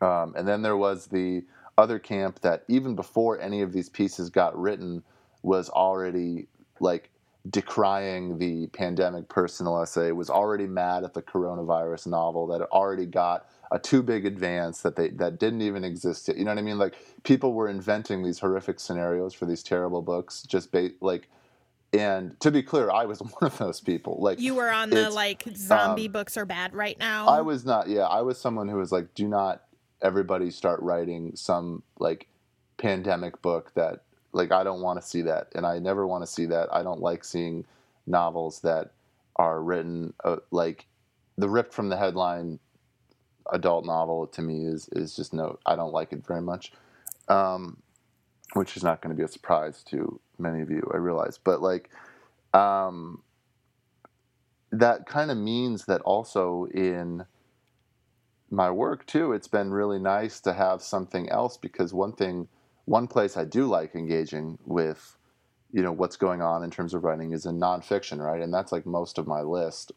[0.02, 1.42] Um, and then there was the
[1.78, 5.02] other camp that even before any of these pieces got written
[5.42, 6.48] was already
[6.80, 7.10] like
[7.48, 13.46] decrying the pandemic personal essay was already mad at the coronavirus novel that already got
[13.70, 16.36] a too big advance that they that didn't even exist yet.
[16.36, 16.76] You know what I mean?
[16.76, 21.30] Like people were inventing these horrific scenarios for these terrible books just ba- like
[21.92, 24.18] and to be clear, I was one of those people.
[24.20, 27.64] Like you were on the like zombie um, books are bad right now I was
[27.64, 27.88] not.
[27.88, 29.62] Yeah, I was someone who was like, do not
[30.02, 32.26] everybody start writing some like
[32.78, 36.26] pandemic book that like I don't want to see that, and I never want to
[36.26, 36.68] see that.
[36.72, 37.64] I don't like seeing
[38.06, 38.92] novels that
[39.36, 40.86] are written uh, like
[41.38, 42.58] the ripped from the headline
[43.52, 45.58] adult novel to me is is just no.
[45.66, 46.72] I don't like it very much.
[47.28, 47.78] Um,
[48.54, 51.38] which is not going to be a surprise to many of you, I realize.
[51.38, 51.90] But like,
[52.54, 53.22] um,
[54.72, 57.24] that kind of means that also in
[58.50, 62.48] my work too, it's been really nice to have something else because one thing
[62.84, 65.16] one place I do like engaging with,
[65.70, 68.42] you know, what's going on in terms of writing is in nonfiction, right?
[68.42, 69.92] And that's like most of my list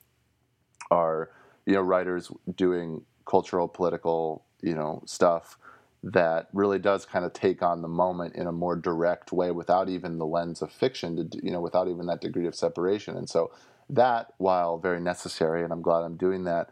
[0.91, 1.31] are,
[1.65, 5.57] you know, writers doing cultural, political, you know, stuff
[6.03, 9.89] that really does kind of take on the moment in a more direct way without
[9.89, 13.15] even the lens of fiction to you know without even that degree of separation.
[13.17, 13.51] And so
[13.89, 16.69] that while very necessary and i'm glad i'm doing that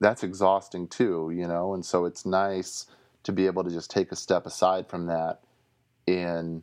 [0.00, 1.74] that's exhausting too you know?
[1.74, 2.86] And so it's nice
[3.24, 5.40] to be able to just take a step aside from that
[6.06, 6.62] in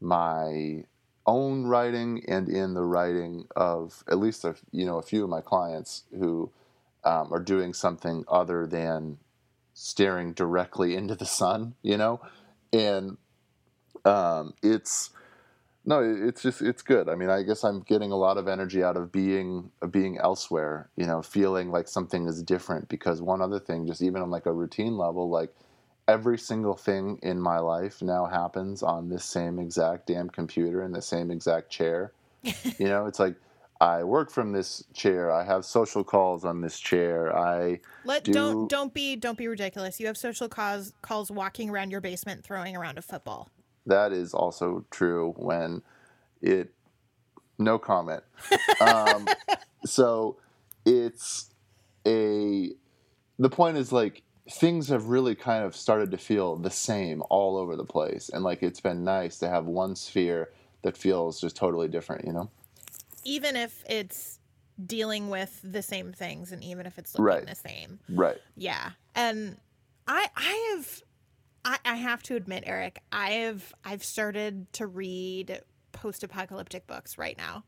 [0.00, 0.84] my
[1.26, 5.30] own writing and in the writing of at least a, you know a few of
[5.30, 6.50] my clients who
[7.04, 9.18] um, are doing something other than
[9.82, 12.20] staring directly into the sun, you know,
[12.72, 13.16] and
[14.04, 15.10] um, it's
[15.84, 17.08] no, it's just it's good.
[17.08, 20.88] I mean, I guess I'm getting a lot of energy out of being being elsewhere,
[20.96, 22.88] you know, feeling like something is different.
[22.88, 25.52] Because one other thing, just even on like a routine level, like
[26.06, 30.92] every single thing in my life now happens on this same exact damn computer in
[30.92, 32.12] the same exact chair.
[32.44, 33.34] you know, it's like
[33.82, 35.32] I work from this chair.
[35.32, 37.36] I have social calls on this chair.
[37.36, 39.98] I Let do, don't don't be don't be ridiculous.
[39.98, 43.50] You have social calls calls walking around your basement throwing around a football.
[43.86, 45.82] that is also true when
[46.40, 46.72] it
[47.58, 48.22] no comment.
[48.80, 49.28] Um,
[49.84, 50.36] so
[50.84, 51.50] it's
[52.06, 52.70] a
[53.38, 57.56] the point is like things have really kind of started to feel the same all
[57.56, 60.50] over the place and like it's been nice to have one sphere
[60.82, 62.50] that feels just totally different, you know?
[63.24, 64.38] Even if it's
[64.86, 67.46] dealing with the same things and even if it's looking Right.
[67.46, 68.00] the same.
[68.08, 68.38] Right.
[68.56, 68.90] Yeah.
[69.14, 69.56] And
[70.08, 71.02] I I have
[71.64, 75.60] I, I have to admit, Erik, I have I've started to read
[75.92, 77.64] post apocalyptic books right now.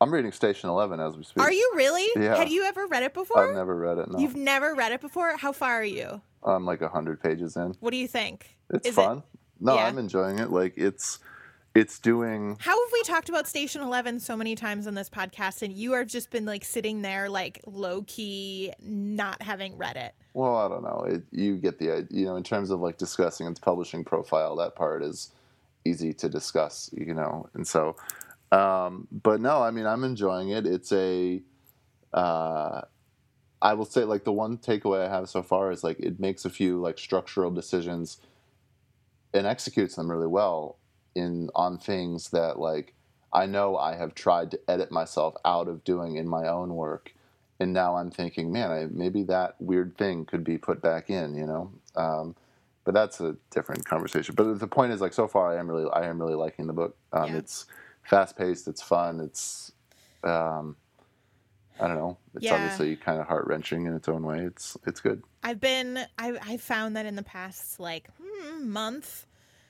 [0.00, 1.42] I'm reading Station 11 as we speak.
[1.42, 2.06] Are you really?
[2.22, 2.36] Yeah.
[2.36, 3.48] Had you ever read it before?
[3.48, 4.10] I've never read it.
[4.10, 4.18] No.
[4.18, 5.36] You've never read it before?
[5.38, 6.20] How far are you?
[6.42, 7.74] I'm like 100 pages in.
[7.80, 8.56] What do you think?
[8.70, 9.22] It's Is it- fun.
[9.60, 9.86] no, Yeah.
[9.86, 10.50] I'm enjoying it.
[10.50, 11.18] Like it's
[11.76, 15.60] it's doing How have we talked about Station 11 so many times on this podcast
[15.60, 20.14] and you have just been like sitting there like low key not having read it?
[20.36, 21.06] well, I don't know.
[21.08, 22.06] It, you get the.
[22.10, 25.32] You know, in terms of like discussing its publishing profile, that part is
[25.86, 26.90] easy to discuss.
[26.92, 27.96] You know, and so,
[28.52, 30.66] um, but no, I mean, I'm enjoying it.
[30.66, 31.40] It's a,
[32.12, 32.82] uh,
[33.62, 36.44] I will say, like the one takeaway I have so far is like it makes
[36.44, 38.18] a few like structural decisions
[39.32, 40.76] and executes them really well
[41.16, 42.94] in on things that like
[43.32, 47.12] I know I have tried to edit myself out of doing in my own work,
[47.60, 51.34] and now I'm thinking, man, I, maybe that weird thing could be put back in,
[51.34, 51.72] you know.
[51.96, 52.36] Um,
[52.84, 54.34] but that's a different conversation.
[54.36, 56.72] But the point is, like, so far, I am really, I am really liking the
[56.72, 56.96] book.
[57.12, 57.38] Um, Yeah.
[57.38, 57.66] It's
[58.04, 59.72] fast paced, it's fun, it's,
[60.22, 60.76] um,
[61.80, 62.54] I don't know, it's Yeah.
[62.54, 64.40] obviously kind of heart wrenching in its own way.
[64.44, 65.22] It's, it's good.
[65.42, 69.26] I've been I I found that in the past like hmm, month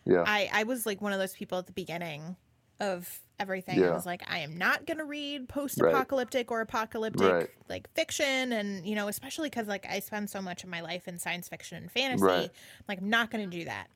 [0.07, 2.37] Yeah, I I was like one of those people at the beginning
[2.81, 3.79] of everything.
[3.85, 7.51] I was like I am not going to read post-apocalyptic or apocalyptic Right.
[7.69, 11.09] like fiction and you know especially cuz like I spend so much of my life
[11.09, 12.23] in science fiction and fantasy.
[12.25, 12.51] Right.
[12.89, 13.89] Like I'm not going to do that.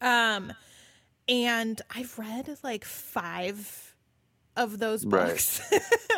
[0.00, 0.52] Um
[1.28, 3.94] and I've read like 5
[4.56, 5.28] of those Right.
[5.28, 5.60] books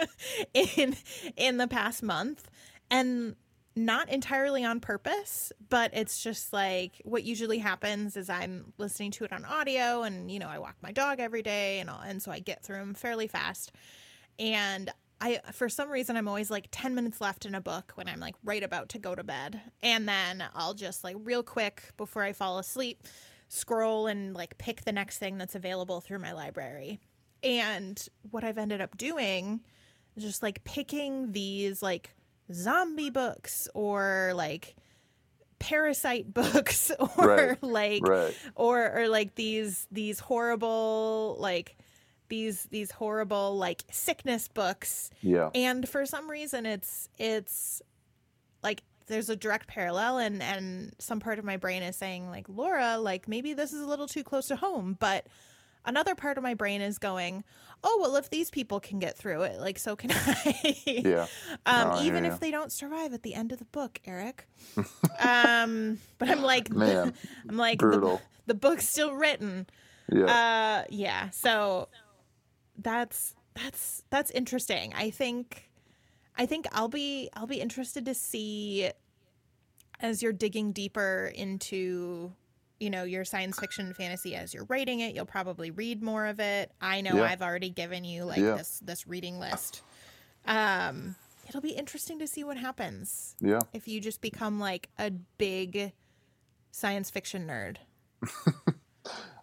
[0.55, 0.97] in
[1.37, 2.49] in the past month
[2.91, 3.37] and
[3.75, 9.25] not entirely on purpose, but it's just like what usually happens is I'm listening to
[9.25, 12.23] it on audio and you know I walk my dog every day and all, and
[12.23, 13.73] so I get through them fairly fast.
[14.39, 18.09] And I for some reason I'm always like 10 minutes left in a book when
[18.09, 19.61] I'm like right about to go to bed.
[19.83, 23.05] And then I'll just like real quick before I fall asleep
[23.49, 27.01] scroll and like pick the next thing that's available through my library.
[27.43, 29.61] And what I've ended up doing
[30.17, 32.15] is just like picking these like
[32.53, 34.75] zombie books or like
[35.59, 38.35] parasite books or Right, like right.
[38.55, 41.77] or or like these these horrible like
[42.29, 45.11] these these horrible like sickness books.
[45.21, 47.83] Yeah, and for some reason it's it's
[48.63, 52.47] like there's a direct parallel and and some part of my brain is saying like
[52.49, 55.27] Laura like maybe this is a little too close to home but
[55.85, 57.43] another part of my brain is going
[57.85, 60.77] oh well if these people can get through it like so can I.
[60.87, 61.27] Yeah.
[61.67, 64.47] um No, even hear if they don't survive at the end of the book Erik.
[65.21, 67.15] Um but I'm like Man,
[67.49, 69.67] I'm like the, the book's still written.
[70.11, 71.89] Yeah, uh yeah so
[72.79, 74.93] that's that's that's interesting.
[74.95, 75.69] I think
[76.35, 78.91] i think i'll be i'll be interested to see
[80.01, 82.33] as you're digging deeper into
[82.83, 86.41] you know your science fiction fantasy as you're writing it you'll probably read more of
[86.41, 87.23] it i know Yeah.
[87.23, 88.57] i've already given you like Yeah.
[88.57, 89.83] this this reading list
[90.47, 91.15] um
[91.49, 93.61] it'll be interesting to see what happens yeah.
[93.73, 95.93] if you just become like a big
[96.73, 97.77] science fiction nerd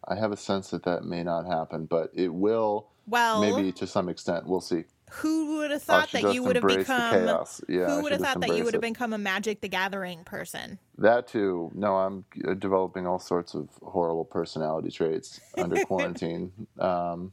[0.09, 2.87] I have a sense that that may not happen, but it will.
[3.05, 4.47] Well, maybe to some extent.
[4.47, 4.85] We'll see.
[5.11, 7.45] Who would have thought that you would have become?
[7.67, 10.77] Yeah, who would have thought that you would have become a Magic the Gathering person?
[10.97, 11.71] That too.
[11.73, 12.25] No, I'm
[12.59, 16.51] developing all sorts of horrible personality traits under quarantine.
[16.77, 17.31] Um,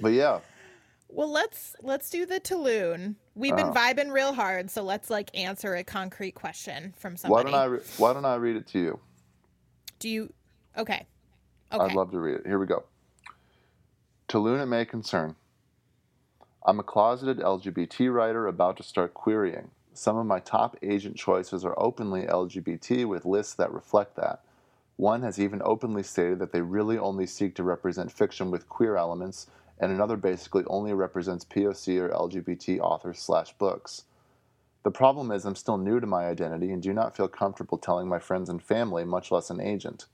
[0.00, 0.40] but yeah.
[1.08, 3.16] Well, let's let's do the Tulun.
[3.34, 3.72] We've been oh.
[3.72, 7.46] vibing real hard, so let's like answer a concrete question from somebody.
[7.46, 9.00] Why don't I re- Why don't I read it to you?
[9.98, 10.32] Do you?
[10.76, 11.06] Okay.
[11.72, 11.84] Okay.
[11.84, 12.46] I'd love to read it.
[12.46, 12.84] Here we go.
[14.28, 15.34] Tulun, it may concern.
[16.62, 19.70] I'm a closeted LGBT writer about to start querying.
[19.94, 24.42] Some of my top agent choices are openly LGBT with lists that reflect that.
[24.96, 28.96] One has even openly stated that they really only seek to represent fiction with queer
[28.96, 29.46] elements,
[29.78, 34.04] and another basically only represents POC or LGBT authors slash books.
[34.82, 38.06] The problem is I'm still new to my identity and do not feel comfortable telling
[38.06, 40.04] my friends and family, much less an agent.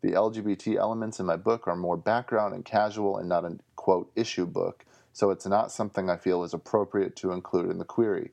[0.00, 4.10] The LGBT elements in my book are more background and casual and not a quote
[4.16, 4.84] issue book,
[5.16, 8.32] so it's not something I feel is appropriate to include in the query.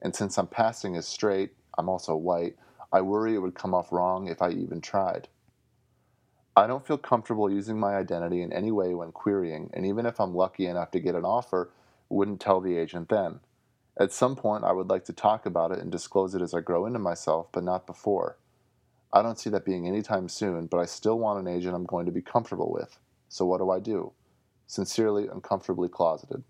[0.00, 2.56] And since I'm passing as straight, I'm also white,
[2.90, 5.28] I worry it would come off wrong if I even tried.
[6.56, 10.18] I don't feel comfortable using my identity in any way when querying, and even if
[10.18, 11.70] I'm lucky enough to get an offer,
[12.08, 13.40] wouldn't tell the agent then.
[14.00, 16.60] At some point, I would like to talk about it and disclose it as I
[16.60, 18.38] grow into myself, but not before.
[19.12, 22.06] I don't see that being anytime soon, but I still want an agent I'm going
[22.06, 22.98] to be comfortable with.
[23.28, 24.12] So what do I do?
[24.72, 26.42] Sincerely, uncomfortably closeted.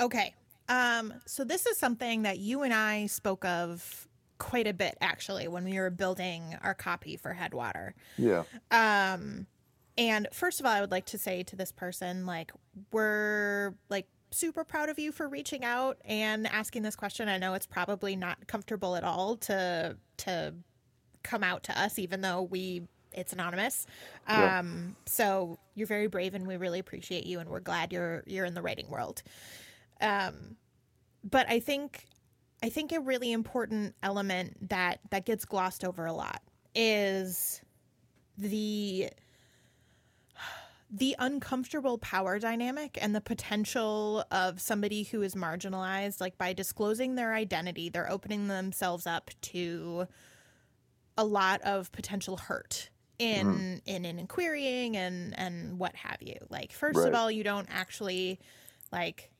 [0.00, 0.34] Okay.
[0.68, 5.46] Um, so this is something that you and I spoke of quite a bit actually
[5.46, 7.94] when we were building our copy for Headwater.
[8.18, 8.42] Yeah.
[8.72, 9.46] Um,
[9.96, 12.50] and first of all, I would like to say to this person, like,
[12.90, 17.28] we're like super proud of you for reaching out and asking this question.
[17.28, 20.54] I know it's probably not comfortable at all to to
[21.22, 22.82] come out to us, even though we
[23.12, 23.86] it's anonymous.
[24.28, 24.58] Yeah.
[24.58, 28.44] Um, so you're very brave, and we really appreciate you, and we're glad you're you're
[28.44, 29.22] in the writing world.
[30.00, 30.56] Um,
[31.22, 32.06] but I think
[32.62, 36.42] I think a really important element that that gets glossed over a lot
[36.74, 37.60] is
[38.36, 39.10] the
[40.92, 47.14] the uncomfortable power dynamic and the potential of somebody who is marginalized like by disclosing
[47.14, 50.06] their identity they're opening themselves up to
[51.16, 52.90] a lot of potential hurt
[53.20, 53.80] in mm.
[53.84, 56.36] in in querying and and what have you.
[56.48, 57.08] Like first right.
[57.08, 58.40] of all, you don't actually
[58.90, 59.30] like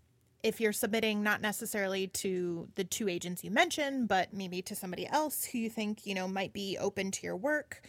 [0.43, 5.07] if you're submitting not necessarily to the two agents you mentioned, but maybe to somebody
[5.09, 7.81] else who you think, you know, might be open to your work.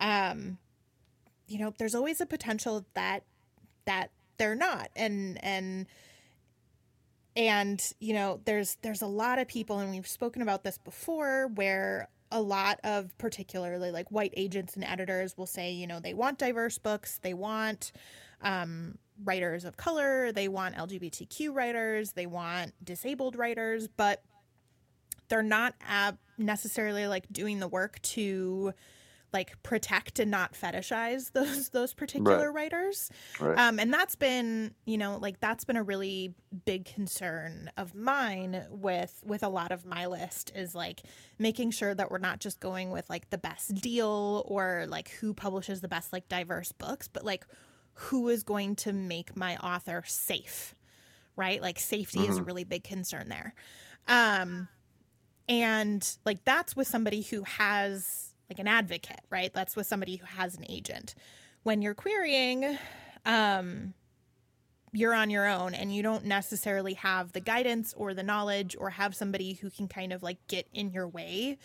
[0.00, 0.58] Um
[1.46, 3.22] you know, there's always a potential that
[3.84, 5.86] that they're not and and
[7.36, 11.46] and you know there's there's a lot of people and we've spoken about this before
[11.54, 16.14] where a lot of particularly like white agents and editors will say, you know, they
[16.14, 17.92] want diverse books, they want
[18.42, 24.22] um, writers of color, they want LGBTQ writers, they want disabled writers, but
[25.28, 28.72] they're not ab- necessarily like doing the work to
[29.36, 32.72] like protect and not fetishize those those particular right.
[32.72, 33.58] writers right.
[33.58, 36.34] Um, and that's been you know like that's been a really
[36.64, 41.02] big concern of mine with with a lot of my list is like
[41.38, 45.34] making sure that we're not just going with like the best deal or like who
[45.34, 47.46] publishes the best like diverse books but like
[47.92, 50.74] who is going to make my author safe
[51.36, 52.30] right like safety mm-hmm.
[52.30, 52.46] is a mm-hmm.
[52.46, 53.54] really big concern there
[54.08, 54.66] um
[55.46, 59.52] and like that's with somebody who has like an advocate, right?
[59.52, 61.14] That's with somebody who has an agent.
[61.62, 62.78] When you're querying,
[63.24, 63.94] um,
[64.92, 68.90] you're on your own and you don't necessarily have the guidance or the knowledge or
[68.90, 71.58] have somebody who can kind of like get in your way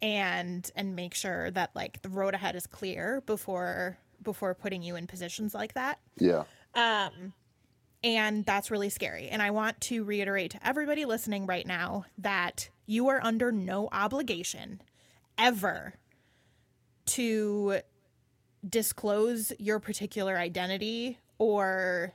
[0.00, 4.94] and and make sure that like the road ahead is clear before before putting you
[4.94, 5.98] in positions like that.
[6.18, 6.44] Yeah.
[6.74, 7.32] Um
[8.04, 9.28] and that's really scary.
[9.28, 13.88] And I want to reiterate to everybody listening right now that you are under no
[13.90, 14.80] obligation
[15.36, 15.94] ever
[17.08, 17.80] to
[18.68, 22.12] disclose your particular identity or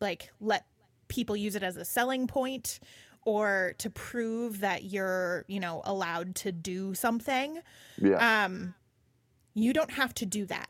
[0.00, 0.66] like let
[1.08, 2.80] people use it as a selling point
[3.24, 7.60] or to prove that you're, you know, allowed to do something.
[8.00, 8.44] Yeah.
[8.44, 8.74] Um
[9.54, 10.68] you don't have to do that.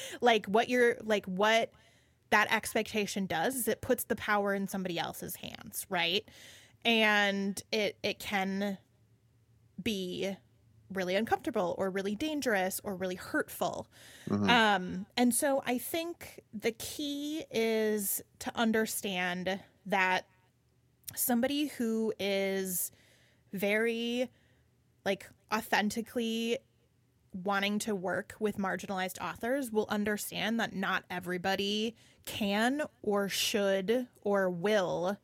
[0.20, 1.70] like what you're like what
[2.30, 6.24] that expectation does is it puts the power in somebody else's hands, right?
[6.84, 8.78] And it it can
[9.82, 10.36] be
[10.94, 13.86] really uncomfortable or really dangerous or really hurtful.
[14.28, 14.50] Mm-hmm.
[14.50, 20.26] Um, and so I think the key is to understand that
[21.14, 22.90] somebody who is
[23.52, 24.30] very
[25.04, 26.58] like authentically
[27.42, 34.48] wanting to work with marginalized authors will understand that not everybody can or should or
[34.48, 35.18] will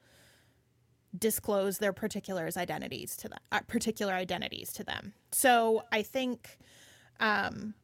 [1.17, 6.59] disclose their particulars identities to them uh, particular identities to them so i think
[7.21, 7.75] um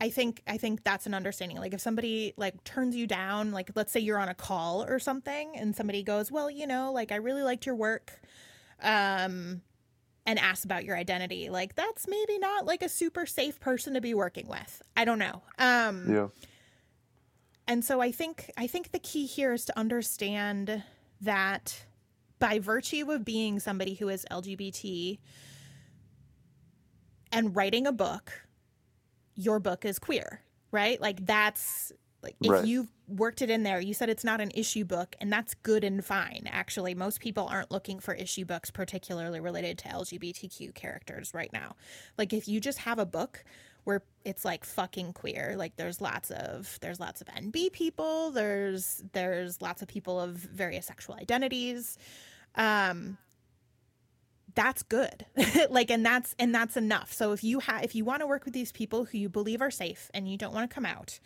[0.00, 1.58] i think i think that's an understanding.
[1.58, 4.98] Like if somebody like turns you down like let's say you're on a call or
[4.98, 8.20] something and somebody goes well you know like i really liked your work
[8.82, 9.62] um
[10.26, 14.00] and asks about your identity like that's maybe not like a super safe person to
[14.00, 14.82] be working with.
[14.96, 15.42] I don't know.
[15.58, 16.28] Um Yeah.
[17.68, 20.82] and so I think I think the key here is to understand
[21.20, 21.84] that
[22.38, 25.18] by virtue of being somebody who is LGBT
[27.34, 28.32] and writing a book,
[29.36, 30.40] your book is queer,
[30.72, 31.00] right?
[31.00, 32.62] Like that's like if Right.
[32.62, 35.84] you've worked it in there, you said it's not an issue book, and that's good
[35.84, 36.48] and fine.
[36.50, 41.76] Actually, most people aren't looking for issue books particularly related to LGBTQ characters right now.
[42.18, 43.44] Like if you just have a book
[43.84, 49.02] where it's like fucking queer, like there's lots of there's lots of NB people, there's
[49.12, 51.98] there's lots of people of various sexual identities.
[52.56, 53.18] Um
[54.54, 55.26] that's good
[55.70, 58.44] like and that's and that's enough so if you have if you want to work
[58.44, 61.18] with these people who you believe are safe and you don't want to come out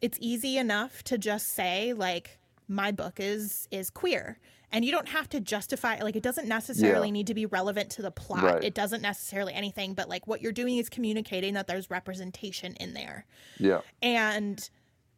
[0.00, 4.38] it's easy enough to just say like my book is is queer
[4.74, 7.12] and you don't have to justify like it doesn't necessarily Yeah.
[7.12, 8.64] need to be relevant to the plot Right.
[8.64, 12.94] it doesn't necessarily anything but like what you're doing is communicating that there's representation in
[12.94, 13.26] there
[13.58, 13.82] Yeah.
[14.00, 14.68] and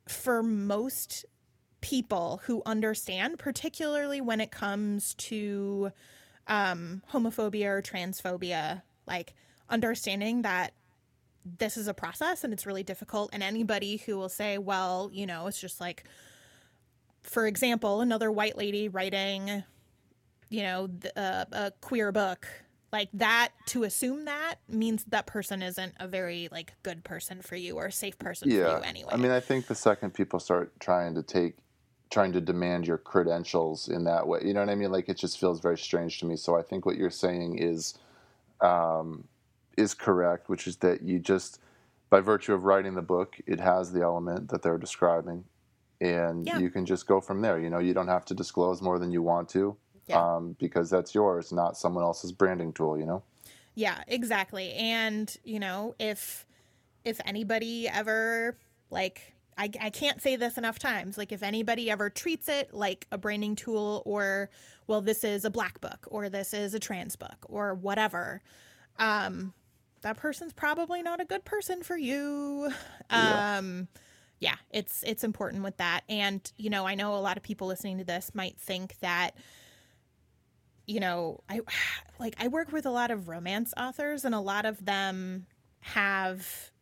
[0.08, 1.24] for most
[1.80, 5.92] people who understand, particularly when it comes to
[6.46, 9.34] um, homophobia or transphobia, like
[9.68, 10.72] understanding that
[11.58, 13.30] this is a process and it's really difficult.
[13.32, 16.04] And anybody who will say, well, you know, it's just like,
[17.22, 19.62] for example, another white lady writing,
[20.48, 22.46] you know, uh, a queer book.
[22.92, 27.56] Like that, to assume that means that person isn't a very like good person for
[27.56, 28.76] you or a safe person for Yeah.
[28.78, 29.10] you anyway.
[29.12, 31.56] I mean, I think the second people start trying to take,
[32.14, 34.92] trying to demand your credentials in that way, you know what I mean?
[34.92, 36.36] Like it just feels very strange to me.
[36.36, 37.98] So I think what you're saying is,
[38.60, 39.24] um,
[39.76, 41.58] is correct, which is that you just,
[42.10, 45.44] by virtue of writing the book, it has the element that they're describing,
[46.00, 46.60] and Yeah.
[46.60, 47.58] you can just go from there.
[47.58, 50.36] You know, you don't have to disclose more than you want to, Yeah.
[50.36, 52.96] um, because that's yours, not someone else's branding tool.
[52.96, 53.22] You know.
[53.74, 54.72] Yeah, exactly.
[54.74, 56.46] And, you know, if
[57.04, 58.56] if anybody ever
[58.90, 61.16] like I, I can't say this enough times.
[61.16, 64.50] Like, if anybody ever treats it like a branding tool, or,
[64.86, 68.42] well, this is a black book, or this is a trans book, or whatever,
[68.98, 69.52] um,
[70.02, 72.70] that person's probably not a good person for you.
[73.10, 73.58] Yeah.
[73.58, 73.88] Um,
[74.40, 76.02] yeah, it's it's important with that.
[76.08, 79.36] And, you know, I know a lot of people listening to this might think that,
[80.86, 81.60] you know, I
[82.18, 85.46] like I work with a lot of romance authors, and a lot of them
[85.80, 86.72] have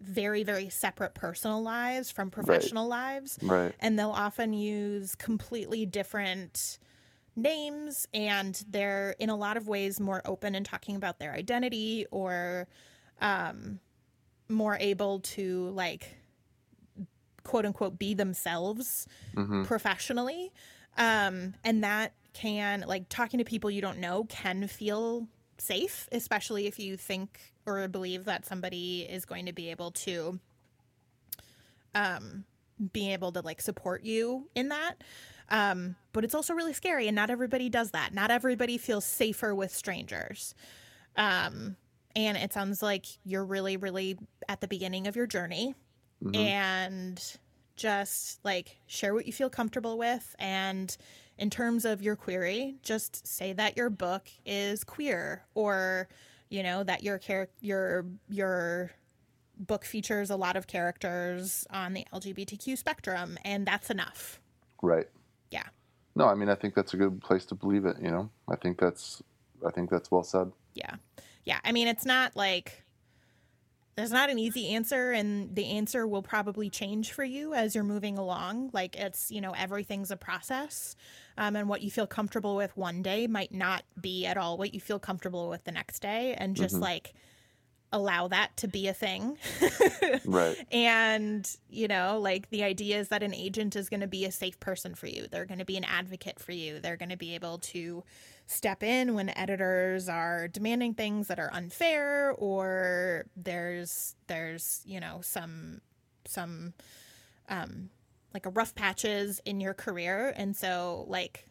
[0.00, 3.38] very very separate personal lives from professional lives.
[3.42, 3.74] Right.
[3.80, 6.78] and they'll often use completely different
[7.36, 12.06] names and they're in a lot of ways more open in talking about their identity
[12.10, 12.66] or
[13.20, 13.78] um
[14.48, 16.16] more able to like
[17.44, 20.52] quote unquote be themselves hmm professionally.
[20.96, 25.26] Um and that can like talking to people you don't know can feel
[25.58, 30.38] safe especially if you think or believe that somebody is going to be able to
[31.94, 32.44] um
[32.92, 34.94] be able to like support you in that.
[35.50, 38.14] Um but it's also really scary and not everybody does that.
[38.14, 40.54] Not everybody feels safer with strangers.
[41.16, 41.76] Um
[42.16, 45.74] and it sounds like you're really really at the beginning of your journey.
[46.22, 46.36] Mhm.
[46.36, 47.36] and
[47.76, 50.36] just like share what you feel comfortable with.
[50.38, 50.94] And
[51.38, 56.08] in terms of your query just say that your book is queer or
[56.50, 57.18] you know that your
[57.60, 58.90] your your
[59.58, 64.40] book features a lot of characters on the LGBTQ spectrum and that's enough
[64.82, 65.06] Right.
[65.50, 65.64] yeah
[66.16, 67.96] No, I mean, I think that's a good place to believe it.
[68.02, 69.22] You know, I think that's,
[69.66, 70.50] I think that's well said.
[70.74, 70.94] yeah
[71.44, 72.84] yeah i mean it's not like
[73.96, 77.84] there's not an easy answer and the answer will probably change for you as you're
[77.84, 80.96] moving along like it's you know everything's a process
[81.36, 84.72] um, and what you feel comfortable with one day might not be at all what
[84.72, 86.80] you feel comfortable with the next day and just Mhm.
[86.82, 87.12] like
[87.92, 89.36] allow that to be a thing
[90.24, 90.56] Right.
[90.72, 94.30] and you know like the idea is that an agent is going to be a
[94.30, 97.16] safe person for you they're going to be an advocate for you they're going to
[97.16, 98.04] be able to
[98.50, 105.20] step in when editors are demanding things that are unfair or there's there's you know
[105.22, 105.80] some
[106.26, 106.72] some
[107.48, 107.90] um
[108.34, 111.50] like a rough patches in your career and so like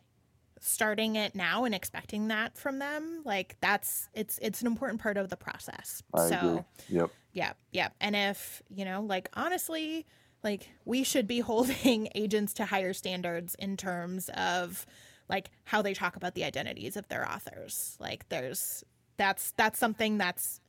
[0.62, 5.18] starting it now and expecting that from them, like that's it's it's an important part
[5.18, 6.04] of the process.
[6.14, 6.62] I so agree.
[6.90, 7.10] Yep.
[7.34, 7.90] yeah, yeah.
[8.00, 10.06] And if, you know, like honestly,
[10.44, 14.86] like we should be holding agents to higher standards in terms of
[15.30, 17.96] like how they talk about the identities of their authors.
[18.00, 18.84] Like there's
[19.18, 20.60] that's that's something that's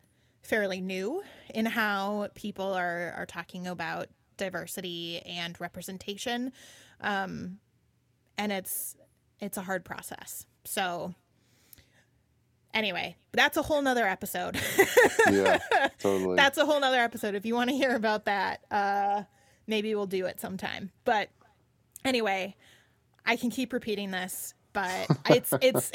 [0.43, 1.23] fairly new
[1.55, 6.53] in how people are are talking about diversity and representation.
[7.01, 7.59] Um
[8.37, 8.97] and it's
[9.41, 10.47] it's a hard process.
[10.65, 11.15] So
[12.75, 14.59] anyway, that's a whole nother episode.
[15.31, 15.59] Yeah.
[16.01, 16.35] totally.
[16.35, 17.35] that's a whole nother episode.
[17.35, 19.25] If you want to hear about that, uh,
[19.67, 20.91] maybe we'll do it sometime.
[21.05, 21.29] But
[22.05, 22.57] anyway,
[23.31, 25.93] I can keep repeating this, but it's it's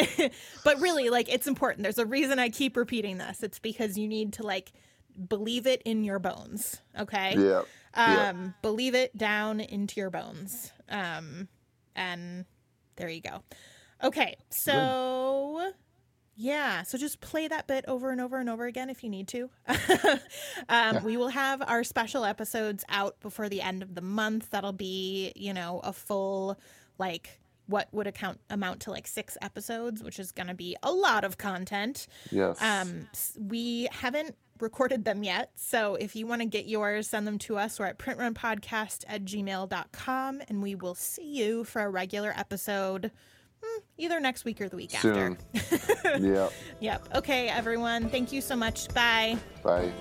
[0.63, 1.83] but really like it's important.
[1.83, 3.43] There's a reason I keep repeating this.
[3.43, 4.71] It's because you need to like
[5.27, 6.81] believe it in your bones.
[6.97, 7.36] Okay.
[7.38, 7.63] yeah.
[7.93, 8.33] Um, yeah.
[8.61, 10.71] believe it down into your bones.
[10.88, 11.49] Um,
[11.93, 12.45] and
[12.95, 13.41] there you go.
[14.01, 15.73] Okay, so
[16.38, 19.27] yeah, so just play that bit over and over and over again if you need
[19.29, 19.49] to.
[20.69, 24.51] um, We will have our special episodes out before the end of the month.
[24.51, 26.57] That'll be, you know, a full
[26.97, 30.91] like what would account amount to like six episodes, which is going to be a
[30.91, 32.07] lot of content.
[32.31, 32.61] Yes.
[32.61, 33.07] Um,
[33.39, 35.51] we haven't recorded them yet.
[35.55, 37.79] So if you want to get yours, send them to us.
[37.79, 43.11] We're at printrunpodcast at gmail.com and we will see you for a regular episode
[43.61, 45.37] hmm, either next week or the week Soon.
[45.55, 46.17] after.
[46.19, 46.49] yeah.
[46.79, 47.09] Yep.
[47.15, 48.09] Okay, everyone.
[48.09, 48.93] Thank you so much.
[48.93, 49.37] Bye.
[49.63, 49.91] Bye.